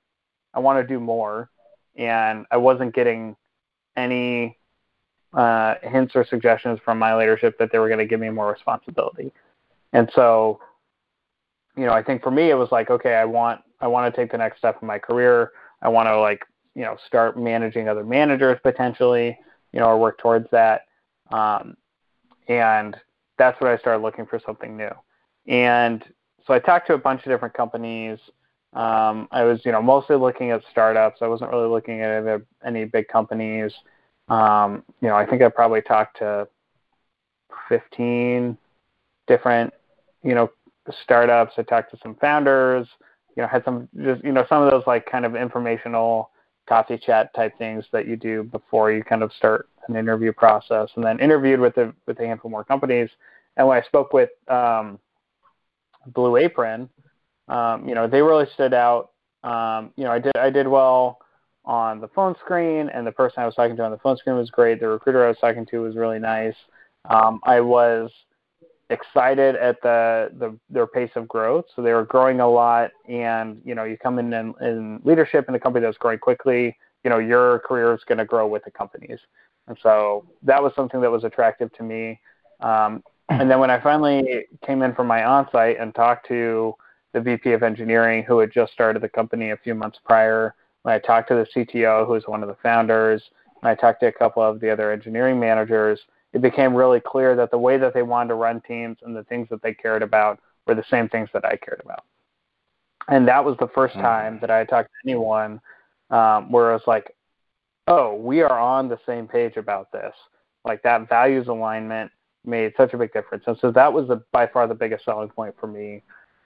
[0.53, 1.51] I want to do more.
[1.97, 3.37] And I wasn't getting
[3.97, 4.59] any
[5.33, 8.53] uh, hints or suggestions from my leadership that they were going to give me more
[8.53, 9.33] responsibility.
[9.93, 10.61] And so,
[11.77, 14.21] you know, I think for me, it was like, okay, I want I want to
[14.21, 15.53] take the next step in my career.
[15.81, 16.45] I want to like,
[16.81, 19.39] you know, start managing other managers potentially,
[19.71, 20.87] you know, or work towards that.
[21.31, 21.77] Um,
[22.49, 22.97] and
[23.37, 24.89] that's when I started looking for something new.
[25.47, 26.03] And
[26.47, 28.19] so I talked to a bunch of different companies.
[28.73, 31.19] Um, I was, you know, mostly looking at startups.
[31.21, 33.75] I wasn't really looking at any big companies.
[34.29, 36.49] Um, you know, I think I probably talked to
[37.69, 38.57] 15
[39.27, 39.75] different,
[40.23, 40.51] you know,
[41.03, 41.53] startups.
[41.59, 42.89] I talked to some founders.
[43.37, 46.30] You know, had some just, you know, some of those like kind of informational
[46.71, 50.89] coffee chat type things that you do before you kind of start an interview process,
[50.95, 53.11] and then interviewed with a with a handful more companies.
[53.57, 55.01] And when I spoke with um,
[56.07, 56.89] Blue Apron,
[57.49, 59.11] um, you know, they really stood out.
[59.43, 61.19] Um, you know, I did I did well
[61.65, 64.37] on the phone screen, and the person I was talking to on the phone screen
[64.37, 64.79] was great.
[64.79, 66.55] The recruiter I was talking to was really nice.
[67.09, 68.13] Um, I was
[68.91, 71.65] excited at the, the their pace of growth.
[71.75, 75.47] So they were growing a lot, and you know, you come in in, in leadership
[75.49, 76.77] in a company that's growing quickly.
[77.05, 79.19] You know, your career is going to grow with the companies,
[79.69, 82.21] and so that was something that was attractive to me.
[82.61, 86.75] Um, and then when I finally came in for my onsite and talked to
[87.13, 90.95] the VP of engineering who had just started the company a few months prior, when
[90.95, 93.23] I talked to the CTO who was one of the founders,
[93.63, 96.01] and I talked to a couple of the other engineering managers,
[96.33, 99.25] it became really clear that the way that they wanted to run teams and the
[99.25, 102.05] things that they cared about were the same things that I cared about.
[103.09, 104.01] And that was the 1st mm-hmm.
[104.01, 105.61] time that I had talked to anyone
[106.11, 107.15] um, where I was like,
[107.89, 110.15] oh, we are on the same page about this.
[110.65, 112.11] Like that values alignment
[112.45, 113.45] made such a big difference.
[113.47, 116.03] And so that was the, by far the biggest selling point for me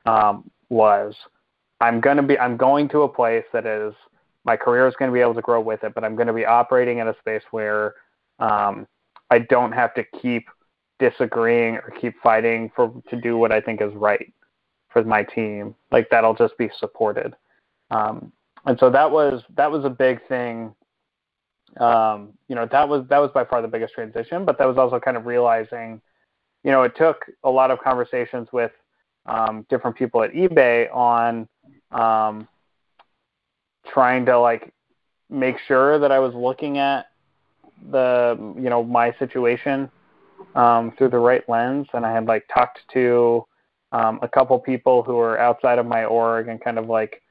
[0.06, 1.14] um, was
[1.80, 3.94] I'm going to be I'm going to a place that is
[4.44, 6.32] my career is going to be able to grow with it, but I'm going to
[6.32, 7.94] be operating in a space where
[8.38, 8.86] um,
[9.30, 10.48] I don't have to keep
[10.98, 14.32] disagreeing or keep fighting for to do what I think is right
[14.90, 15.74] for my team.
[15.90, 17.34] Like that'll just be supported.
[17.90, 18.32] Um,
[18.66, 20.74] and so that was that was a big thing
[21.80, 24.78] um, you know that was that was by far the biggest transition but that was
[24.78, 26.00] also kind of realizing
[26.62, 28.72] you know it took a lot of conversations with
[29.26, 31.48] um, different people at ebay on
[31.90, 32.46] um,
[33.86, 34.72] trying to like
[35.30, 37.06] make sure that i was looking at
[37.90, 39.90] the you know my situation
[40.54, 43.44] um, through the right lens and i had like talked to
[43.92, 47.22] um, a couple people who were outside of my org and kind of like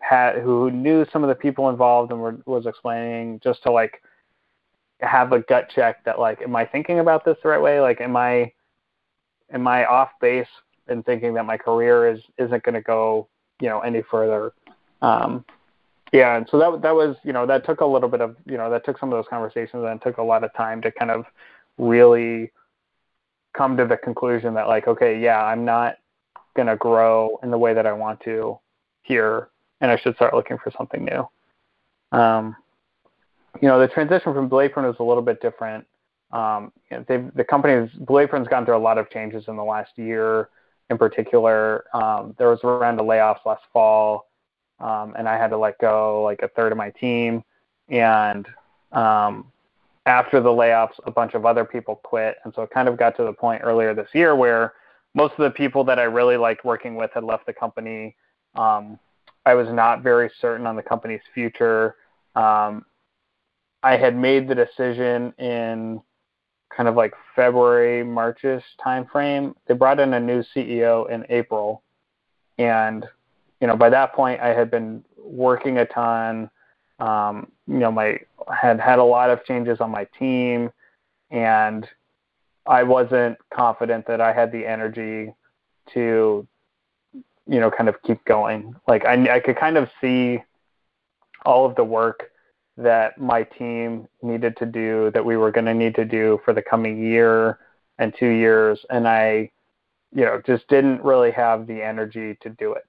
[0.00, 4.00] had who knew some of the people involved and were, was explaining just to like
[5.00, 7.80] have a gut check that like am I thinking about this the right way?
[7.80, 8.52] Like am I
[9.52, 10.46] am I off base
[10.88, 13.28] in thinking that my career is isn't going to go
[13.60, 14.52] you know any further?
[15.02, 15.44] Um,
[16.12, 18.56] yeah, and so that that was you know that took a little bit of you
[18.56, 21.10] know that took some of those conversations and took a lot of time to kind
[21.10, 21.24] of
[21.78, 22.50] really
[23.56, 25.96] come to the conclusion that like okay yeah I'm not
[26.66, 28.58] to grow in the way that I want to
[29.02, 29.48] here
[29.80, 32.18] and I should start looking for something new.
[32.18, 32.56] Um,
[33.60, 35.86] you know, the transition from Blue was a little bit different.
[36.32, 40.48] Um, the company, Blue Apron's gone through a lot of changes in the last year.
[40.90, 41.84] in particular.
[41.94, 44.27] Um, there was a round of layoffs last fall,
[44.80, 47.42] um, and I had to let go like a third of my team.
[47.88, 48.46] And
[48.92, 49.50] um,
[50.06, 53.16] after the layoffs, a bunch of other people quit, and so it kind of got
[53.16, 54.74] to the point earlier this year where
[55.14, 58.14] most of the people that I really liked working with had left the company.
[58.54, 58.98] Um,
[59.44, 61.96] I was not very certain on the company's future.
[62.34, 62.84] Um,
[63.82, 66.02] I had made the decision in
[66.74, 69.54] kind of like February, Marchish timeframe.
[69.66, 71.82] They brought in a new CEO in April,
[72.58, 73.06] and
[73.60, 76.50] you know by that point I had been working a ton.
[76.98, 78.18] Um, you know, my
[78.52, 80.70] had had a lot of changes on my team,
[81.30, 81.88] and
[82.66, 85.32] I wasn't confident that I had the energy
[85.94, 86.46] to,
[87.14, 88.74] you know, kind of keep going.
[88.86, 90.42] Like I, I could kind of see
[91.44, 92.30] all of the work
[92.76, 96.52] that my team needed to do, that we were going to need to do for
[96.52, 97.58] the coming year
[97.98, 99.50] and two years, and I,
[100.14, 102.87] you know, just didn't really have the energy to do it.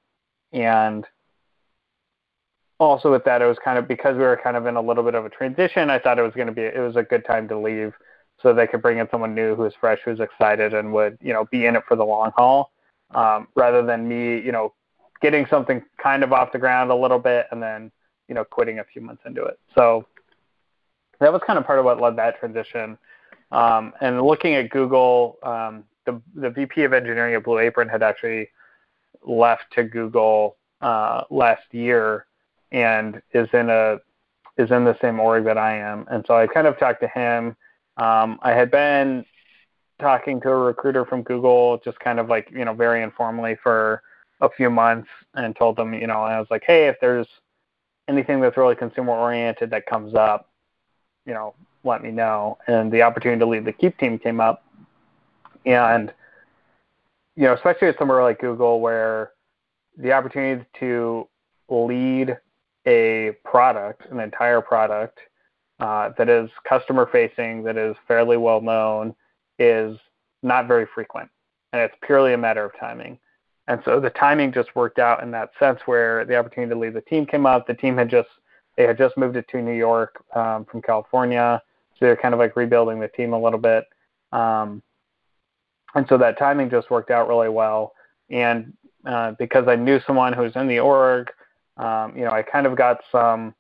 [0.52, 1.06] And
[2.80, 5.04] also with that, it was kind of because we were kind of in a little
[5.04, 5.90] bit of a transition.
[5.90, 7.94] I thought it was going to be it was a good time to leave,
[8.42, 11.34] so they could bring in someone new who was fresh, who's excited, and would you
[11.34, 12.72] know be in it for the long haul,
[13.12, 14.74] um, rather than me you know
[15.22, 17.92] getting something kind of off the ground a little bit and then
[18.30, 19.60] you know quitting a few months into it.
[19.76, 20.06] So
[21.20, 22.98] that was kind of part of what led that transition.
[23.52, 28.04] Um, and looking at Google, um, the the VP of engineering at Blue Apron had
[28.04, 28.50] actually
[29.26, 32.26] left to Google uh, last year
[32.72, 34.00] and is in a
[34.58, 36.06] is in the same org that I am.
[36.12, 37.56] And so I kind of talked to him.
[37.98, 39.26] Um, I had been
[40.00, 44.02] talking to a recruiter from Google, just kind of like you know very informally for
[44.42, 47.28] a few months, and told them you know I was like, hey, if there's
[48.08, 50.50] anything that's really consumer oriented that comes up,
[51.26, 51.54] you know,
[51.84, 52.58] let me know.
[52.68, 54.64] And the opportunity to lead the Keep team came up,
[55.66, 56.14] and
[57.40, 59.32] you know, especially at somewhere like Google where
[59.98, 61.26] the opportunity to
[61.70, 62.38] lead
[62.86, 65.20] a product, an entire product
[65.80, 69.16] uh, that is customer facing, that is fairly well known,
[69.58, 69.98] is
[70.44, 71.30] not very frequent.
[71.72, 73.18] And it's purely a matter of timing.
[73.70, 76.94] And so the timing just worked out in that sense where the opportunity to lead
[76.94, 77.68] the team came up.
[77.68, 78.28] The team had just
[78.76, 81.62] they had just moved it to New York um, from California,
[81.94, 83.86] so they're kind of like rebuilding the team a little bit.
[84.34, 84.84] Um,
[85.96, 87.94] and so that timing just worked out really well.
[88.30, 88.74] And
[89.06, 91.30] uh, because I knew someone who was in the org,
[91.78, 93.56] um, you know, I kind of got some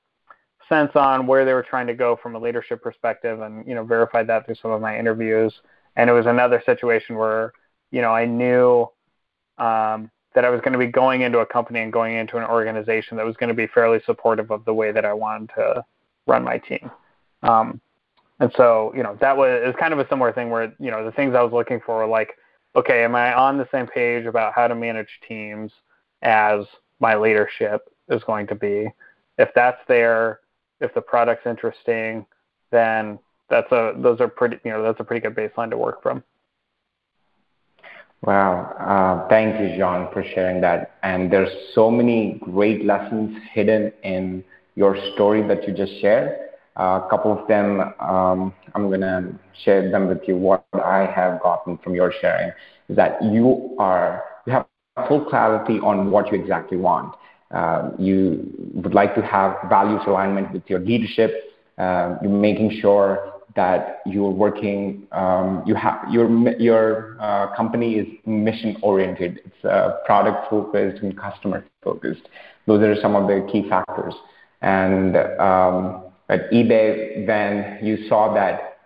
[0.68, 3.84] sense on where they were trying to go from a leadership perspective, and you know,
[3.84, 5.54] verified that through some of my interviews.
[5.96, 7.52] And it was another situation where,
[7.92, 8.88] you know, I knew
[9.58, 12.44] um, that I was going to be going into a company and going into an
[12.44, 15.84] organization that was going to be fairly supportive of the way that I wanted to
[16.28, 16.92] run my team.
[17.42, 17.82] Um,
[18.40, 21.04] and so, you know, that was, was kind of a similar thing where, you know,
[21.04, 22.38] the things I was looking for were like,
[22.76, 25.72] okay, am I on the same page about how to manage teams
[26.22, 26.66] as
[27.00, 28.88] my leadership is going to be?
[29.38, 30.40] If that's there,
[30.80, 32.26] if the product's interesting,
[32.72, 33.20] then
[33.50, 36.24] that's a those are pretty you know that's a pretty good baseline to work from.
[38.22, 38.74] Wow.
[38.78, 40.98] Uh, thank you, John, for sharing that.
[41.04, 44.44] And there's so many great lessons hidden in
[44.76, 46.49] your story that you just shared.
[46.80, 50.38] A couple of them, um, I'm going to share them with you.
[50.38, 52.52] What I have gotten from your sharing
[52.88, 54.66] is that you are, you have
[55.08, 57.16] full clarity on what you exactly want.
[57.52, 61.32] Uh, you would like to have values alignment with your leadership.
[61.78, 68.08] Uh, you're making sure that you're working, um, you have your your uh, company is
[68.26, 69.42] mission oriented.
[69.46, 72.30] It's uh, product focused and customer focused.
[72.68, 74.14] Those are some of the key factors.
[74.62, 78.78] And um, at eBay, then you saw that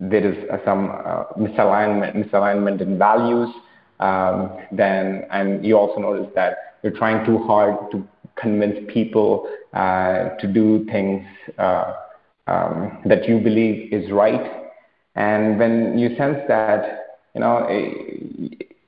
[0.00, 3.48] there is some uh, misalignment misalignment in values.
[4.00, 8.06] Um, then and you also noticed that you're trying too hard to
[8.36, 11.26] convince people uh, to do things
[11.58, 11.94] uh,
[12.46, 14.52] um, that you believe is right.
[15.16, 17.66] And when you sense that, you know,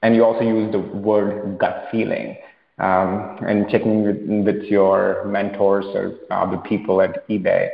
[0.02, 2.36] and you also use the word gut feeling,
[2.80, 7.68] um, and checking with, with, your mentors or other people at eBay,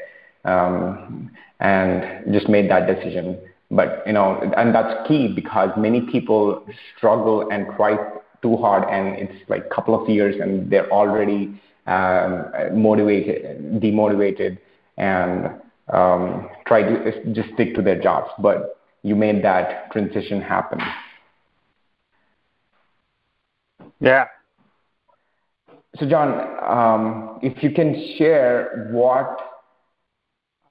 [0.44, 1.30] um,
[1.60, 3.38] and just made that decision.
[3.70, 7.96] But you know, and that's key because many people struggle and try
[8.42, 14.58] too hard, and it's like a couple of years, and they're already um, motivated, demotivated,
[14.96, 15.50] and
[15.92, 18.30] um, try to just stick to their jobs.
[18.40, 20.80] But you made that transition happen.
[24.00, 24.26] Yeah.
[25.98, 26.30] So, John,
[26.62, 29.38] um, if you can share what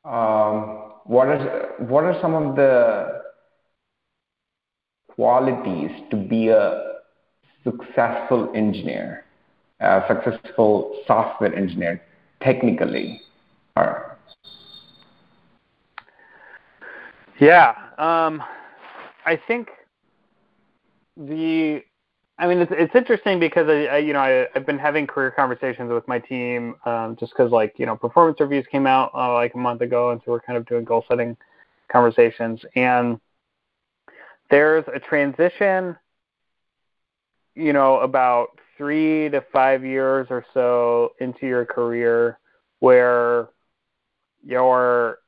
[0.04, 3.22] um, what are what are some of the
[5.08, 6.94] qualities to be a
[7.64, 9.24] successful engineer,
[9.80, 12.02] a successful software engineer
[12.42, 13.22] technically
[13.76, 14.18] are?
[17.40, 18.44] Yeah, um,
[19.26, 19.70] I think
[21.18, 21.82] the
[22.38, 25.32] I mean, it's it's interesting because I, I you know I, I've been having career
[25.32, 29.34] conversations with my team um, just because like you know performance reviews came out uh,
[29.34, 31.38] like a month ago, and so we're kind of doing goal setting
[31.90, 33.20] conversations, and
[34.50, 35.96] there's a transition,
[37.56, 42.38] you know, about three to five years or so into your career
[42.80, 43.48] where
[44.46, 45.20] your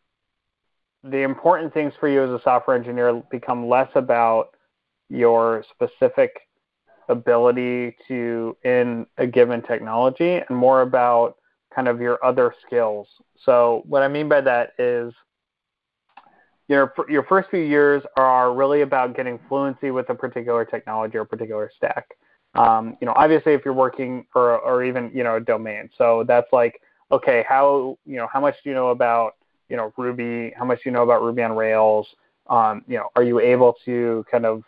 [1.04, 4.50] the important things for you as a software engineer become less about
[5.10, 6.47] your specific
[7.10, 11.38] ability to in a given technology and more about
[11.74, 13.08] kind of your other skills.
[13.46, 15.14] So what I mean by that is
[16.68, 21.26] your your first few years are really about getting fluency with a particular technology or
[21.26, 22.06] particular stack.
[22.56, 26.24] Um, you know, obviously, if you're working or or even you know a domain, so
[26.28, 26.82] that's like
[27.12, 29.36] okay, how you know how much do you know about
[29.70, 30.54] you know Ruby?
[30.58, 32.08] How much do you know about Ruby on Rails?
[32.50, 34.64] Um, you know, are you able to kind of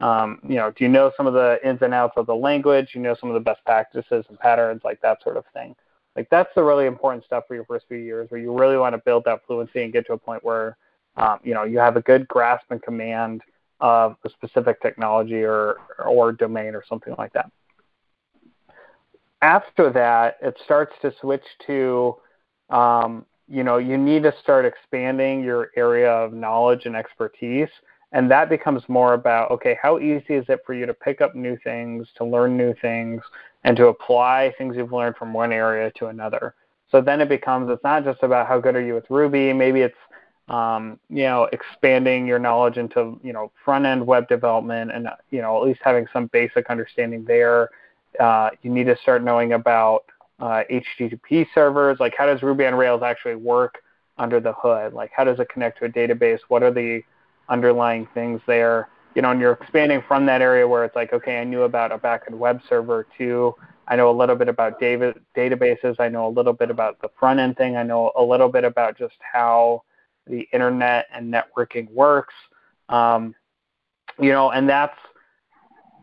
[0.00, 2.90] um, you know, do you know some of the ins and outs of the language?
[2.94, 5.74] You know some of the best practices and patterns, like that sort of thing.
[6.16, 8.94] Like that's the really important stuff for your first few years, where you really want
[8.94, 10.76] to build that fluency and get to a point where,
[11.16, 13.42] um, you know, you have a good grasp and command
[13.80, 15.76] of a specific technology or
[16.06, 17.50] or domain or something like that.
[19.42, 22.16] After that, it starts to switch to,
[22.70, 27.68] um, you know, you need to start expanding your area of knowledge and expertise
[28.14, 31.34] and that becomes more about okay how easy is it for you to pick up
[31.34, 33.20] new things to learn new things
[33.64, 36.54] and to apply things you've learned from one area to another.
[36.90, 39.52] So then it becomes it's not just about how good are you with ruby.
[39.52, 39.96] Maybe it's
[40.48, 45.40] um, you know expanding your knowledge into you know front end web development and you
[45.40, 47.70] know at least having some basic understanding there.
[48.20, 50.04] Uh, you need to start knowing about
[50.38, 51.98] uh, http servers.
[51.98, 53.82] Like how does ruby on rails actually work
[54.18, 54.92] under the hood?
[54.92, 56.40] Like how does it connect to a database?
[56.48, 57.02] What are the
[57.48, 58.88] underlying things there.
[59.14, 61.92] You know, and you're expanding from that area where it's like, okay, I knew about
[61.92, 63.54] a backend web server too.
[63.86, 66.00] I know a little bit about data, databases.
[66.00, 67.76] I know a little bit about the front end thing.
[67.76, 69.82] I know a little bit about just how
[70.26, 72.34] the internet and networking works.
[72.88, 73.34] Um,
[74.18, 74.98] you know, and that's,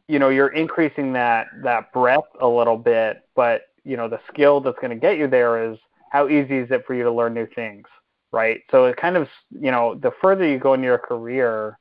[0.07, 4.61] you know, you're increasing that that breadth a little bit, but you know, the skill
[4.61, 5.77] that's going to get you there is
[6.11, 7.87] how easy is it for you to learn new things
[8.31, 8.61] right?
[8.71, 11.77] So it kind of, you know, the further you go in your career,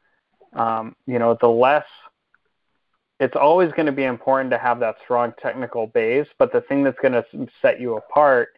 [0.54, 1.84] um, you know, the less
[3.20, 6.26] it's always going to be important to have that strong technical base.
[6.38, 7.24] But the thing that's going to
[7.60, 8.48] set you apart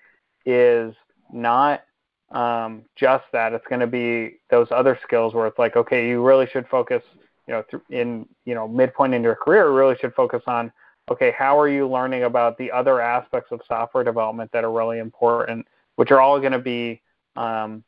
[0.47, 0.95] is
[1.32, 1.82] not
[2.30, 3.53] um, just that.
[3.53, 7.03] It's going to be those other skills where it's like, okay, you really should focus,
[7.49, 10.72] you know, th- in you know midpoint in your career, really should focus on,
[11.11, 15.01] okay, how are you learning about the other aspects of software development that are really
[15.01, 15.66] important,
[15.97, 17.03] which are all going to be
[17.37, 17.85] um,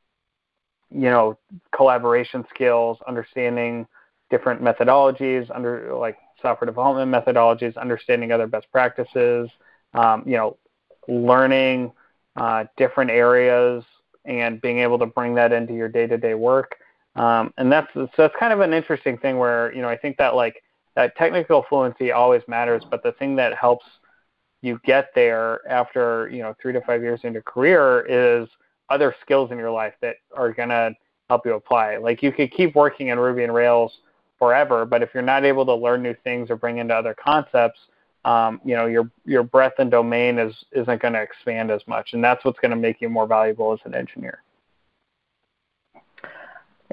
[0.90, 1.38] you know,
[1.74, 3.86] collaboration skills, understanding
[4.30, 9.50] different methodologies, under like software development methodologies, understanding other best practices,
[9.94, 10.56] um, you know,
[11.08, 11.92] learning
[12.36, 13.84] uh, different areas
[14.24, 16.76] and being able to bring that into your day-to-day work.
[17.16, 20.16] Um, and that's so that's kind of an interesting thing where you know I think
[20.16, 20.62] that like
[20.96, 23.86] that technical fluency always matters, but the thing that helps
[24.62, 28.48] you get there after you know three to five years into career is
[28.90, 30.94] other skills in your life that are going to
[31.28, 31.96] help you apply.
[31.96, 33.92] Like you could keep working in Ruby and Rails
[34.38, 37.80] forever, but if you're not able to learn new things or bring into other concepts,
[38.24, 42.14] um, you know your your breadth and domain is isn't going to expand as much,
[42.14, 44.42] and that's what's going to make you more valuable as an engineer.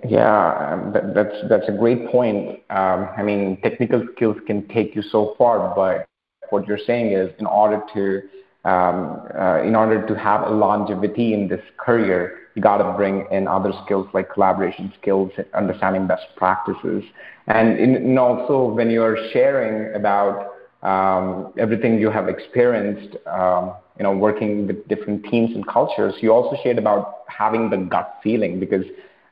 [0.07, 2.59] Yeah, that, that's that's a great point.
[2.69, 6.07] Um, I mean, technical skills can take you so far, but
[6.49, 8.21] what you're saying is, in order to
[8.63, 13.25] um, uh, in order to have a longevity in this career, you got to bring
[13.31, 17.03] in other skills like collaboration skills, understanding best practices,
[17.47, 20.53] and, in, and also when you're sharing about
[20.83, 26.31] um, everything you have experienced, um, you know, working with different teams and cultures, you
[26.31, 28.85] also shared about having the gut feeling because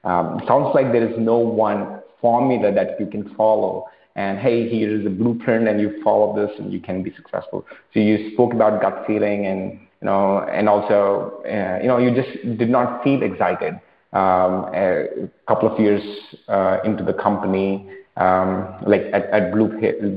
[0.03, 3.85] um, it sounds like there is no one formula that you can follow
[4.19, 7.65] and hey, here is a blueprint, and you follow this, and you can be successful.
[7.93, 12.11] So you spoke about gut feeling, and you know, and also, uh, you know, you
[12.13, 13.79] just did not feel excited.
[14.11, 16.03] Um, a couple of years
[16.49, 19.69] uh, into the company, um, like at, at Blue,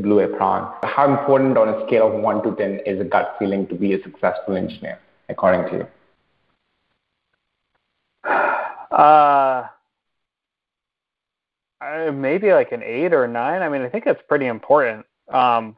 [0.02, 3.68] Blue Apron, how important on a scale of one to ten is a gut feeling
[3.68, 4.98] to be a successful engineer,
[5.28, 5.86] according to you?
[8.90, 9.68] Uh,
[11.92, 13.62] uh, maybe like an eight or nine.
[13.62, 15.04] I mean, I think that's pretty important.
[15.28, 15.76] Um,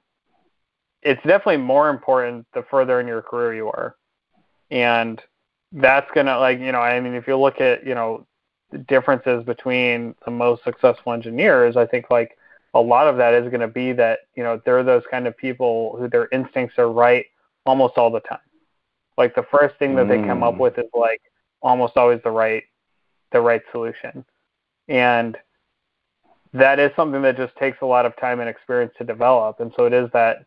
[1.02, 3.96] it's definitely more important the further in your career you are,
[4.70, 5.20] and
[5.72, 8.26] that's gonna like you know I mean if you look at you know
[8.70, 12.36] the differences between the most successful engineers, I think like
[12.74, 15.36] a lot of that is going to be that you know they're those kind of
[15.36, 17.26] people who their instincts are right
[17.66, 18.38] almost all the time.
[19.16, 20.08] Like the first thing that mm.
[20.08, 20.58] they come up mm.
[20.58, 21.22] with is like
[21.62, 22.64] almost always the right
[23.32, 24.24] the right solution.
[24.88, 25.36] And
[26.55, 29.59] that is something that just takes a lot of time and experience to develop.
[29.59, 30.46] And so it is that,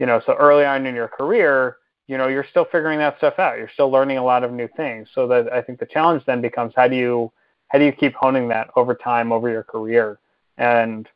[0.00, 1.76] you know, so early on in your career,
[2.08, 3.56] you know, you're still figuring that stuff out.
[3.56, 5.08] You're still learning a lot of new things.
[5.14, 7.32] So that I think the challenge then becomes how do you
[7.68, 10.18] how do you keep honing that over time over your career?
[10.56, 11.08] And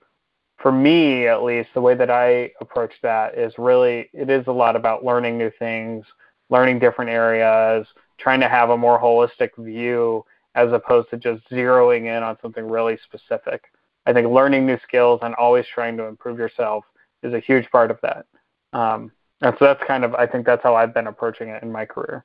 [0.58, 4.52] for me at least, the way that I approach that is really it is a
[4.52, 6.04] lot about learning new things,
[6.48, 12.02] learning different areas, trying to have a more holistic view as opposed to just zeroing
[12.02, 13.64] in on something really specific.
[14.07, 16.84] I think learning new skills and always trying to improve yourself
[17.22, 18.26] is a huge part of that.
[18.72, 21.70] Um, and so that's kind of I think that's how I've been approaching it in
[21.70, 22.24] my career.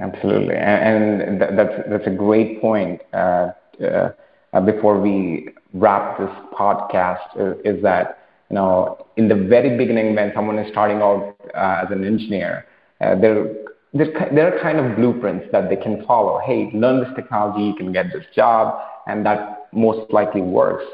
[0.00, 3.00] Absolutely, and, and that's that's a great point.
[3.12, 3.52] Uh,
[3.82, 4.10] uh,
[4.52, 10.14] uh, before we wrap this podcast is, is, that you know in the very beginning
[10.14, 12.66] when someone is starting out uh, as an engineer,
[13.00, 13.14] uh,
[13.94, 16.40] there there are kind of blueprints that they can follow.
[16.44, 20.84] Hey, learn this technology, you can get this job, and that most likely works.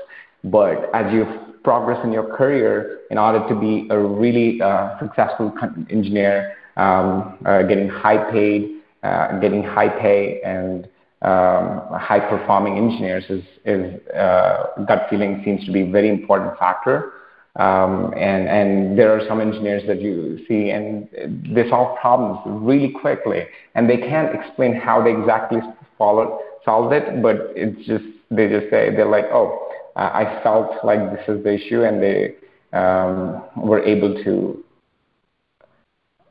[0.44, 1.26] But as you
[1.64, 5.52] progress in your career, in order to be a really uh, successful
[5.90, 10.84] engineer, um, uh, getting high paid, uh, getting high pay, and
[11.22, 16.56] um, high performing engineers is, is uh, gut feeling seems to be a very important
[16.58, 17.12] factor.
[17.56, 21.08] Um, and, and there are some engineers that you see and
[21.54, 23.46] they solve problems really quickly
[23.76, 25.60] and they can't explain how they exactly
[25.96, 30.98] follow, solve it, but it's just, they just say, they're like, oh, I felt like
[31.12, 32.34] this is the issue and they
[32.76, 34.64] um, were able to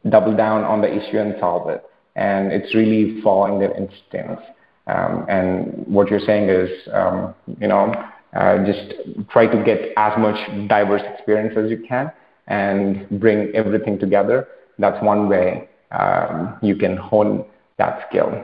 [0.09, 1.84] double down on the issue and solve it.
[2.17, 4.43] And it's really following their instincts.
[4.88, 7.93] Um, and what you're saying is, um, you know,
[8.36, 8.93] uh, just
[9.29, 10.36] try to get as much
[10.67, 12.11] diverse experience as you can
[12.47, 14.47] and bring everything together.
[14.79, 17.45] That's one way um, you can hone
[17.77, 18.43] that skill.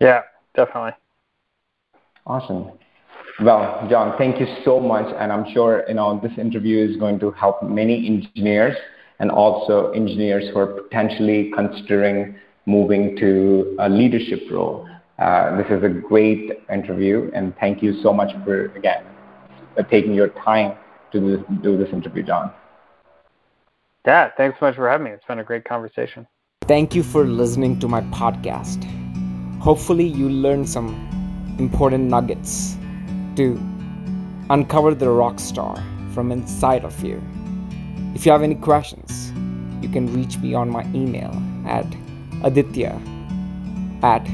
[0.00, 0.22] Yeah,
[0.54, 0.92] definitely.
[2.26, 2.72] Awesome.
[3.40, 7.18] Well, John, thank you so much, and I'm sure you know this interview is going
[7.20, 8.76] to help many engineers
[9.18, 14.86] and also engineers who are potentially considering moving to a leadership role.
[15.22, 19.04] Uh, this is a great interview, and thank you so much for, again,
[19.78, 20.76] uh, taking your time
[21.12, 22.50] to do this, do this interview, John.
[24.04, 25.10] Yeah, thanks so much for having me.
[25.12, 26.26] It's been a great conversation.
[26.62, 28.82] Thank you for listening to my podcast.
[29.60, 30.88] Hopefully, you learned some
[31.60, 32.76] important nuggets
[33.36, 33.60] to
[34.50, 35.76] uncover the rock star
[36.14, 37.22] from inside of you.
[38.16, 39.30] If you have any questions,
[39.80, 41.30] you can reach me on my email
[41.64, 41.86] at
[42.42, 43.00] aditya
[44.02, 44.26] at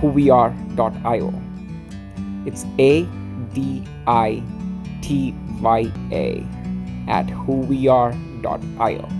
[0.00, 1.32] whoweare.io.
[2.46, 3.06] It's A
[3.54, 4.42] D I
[5.02, 6.46] T Y A
[7.08, 9.17] at whoweare.io.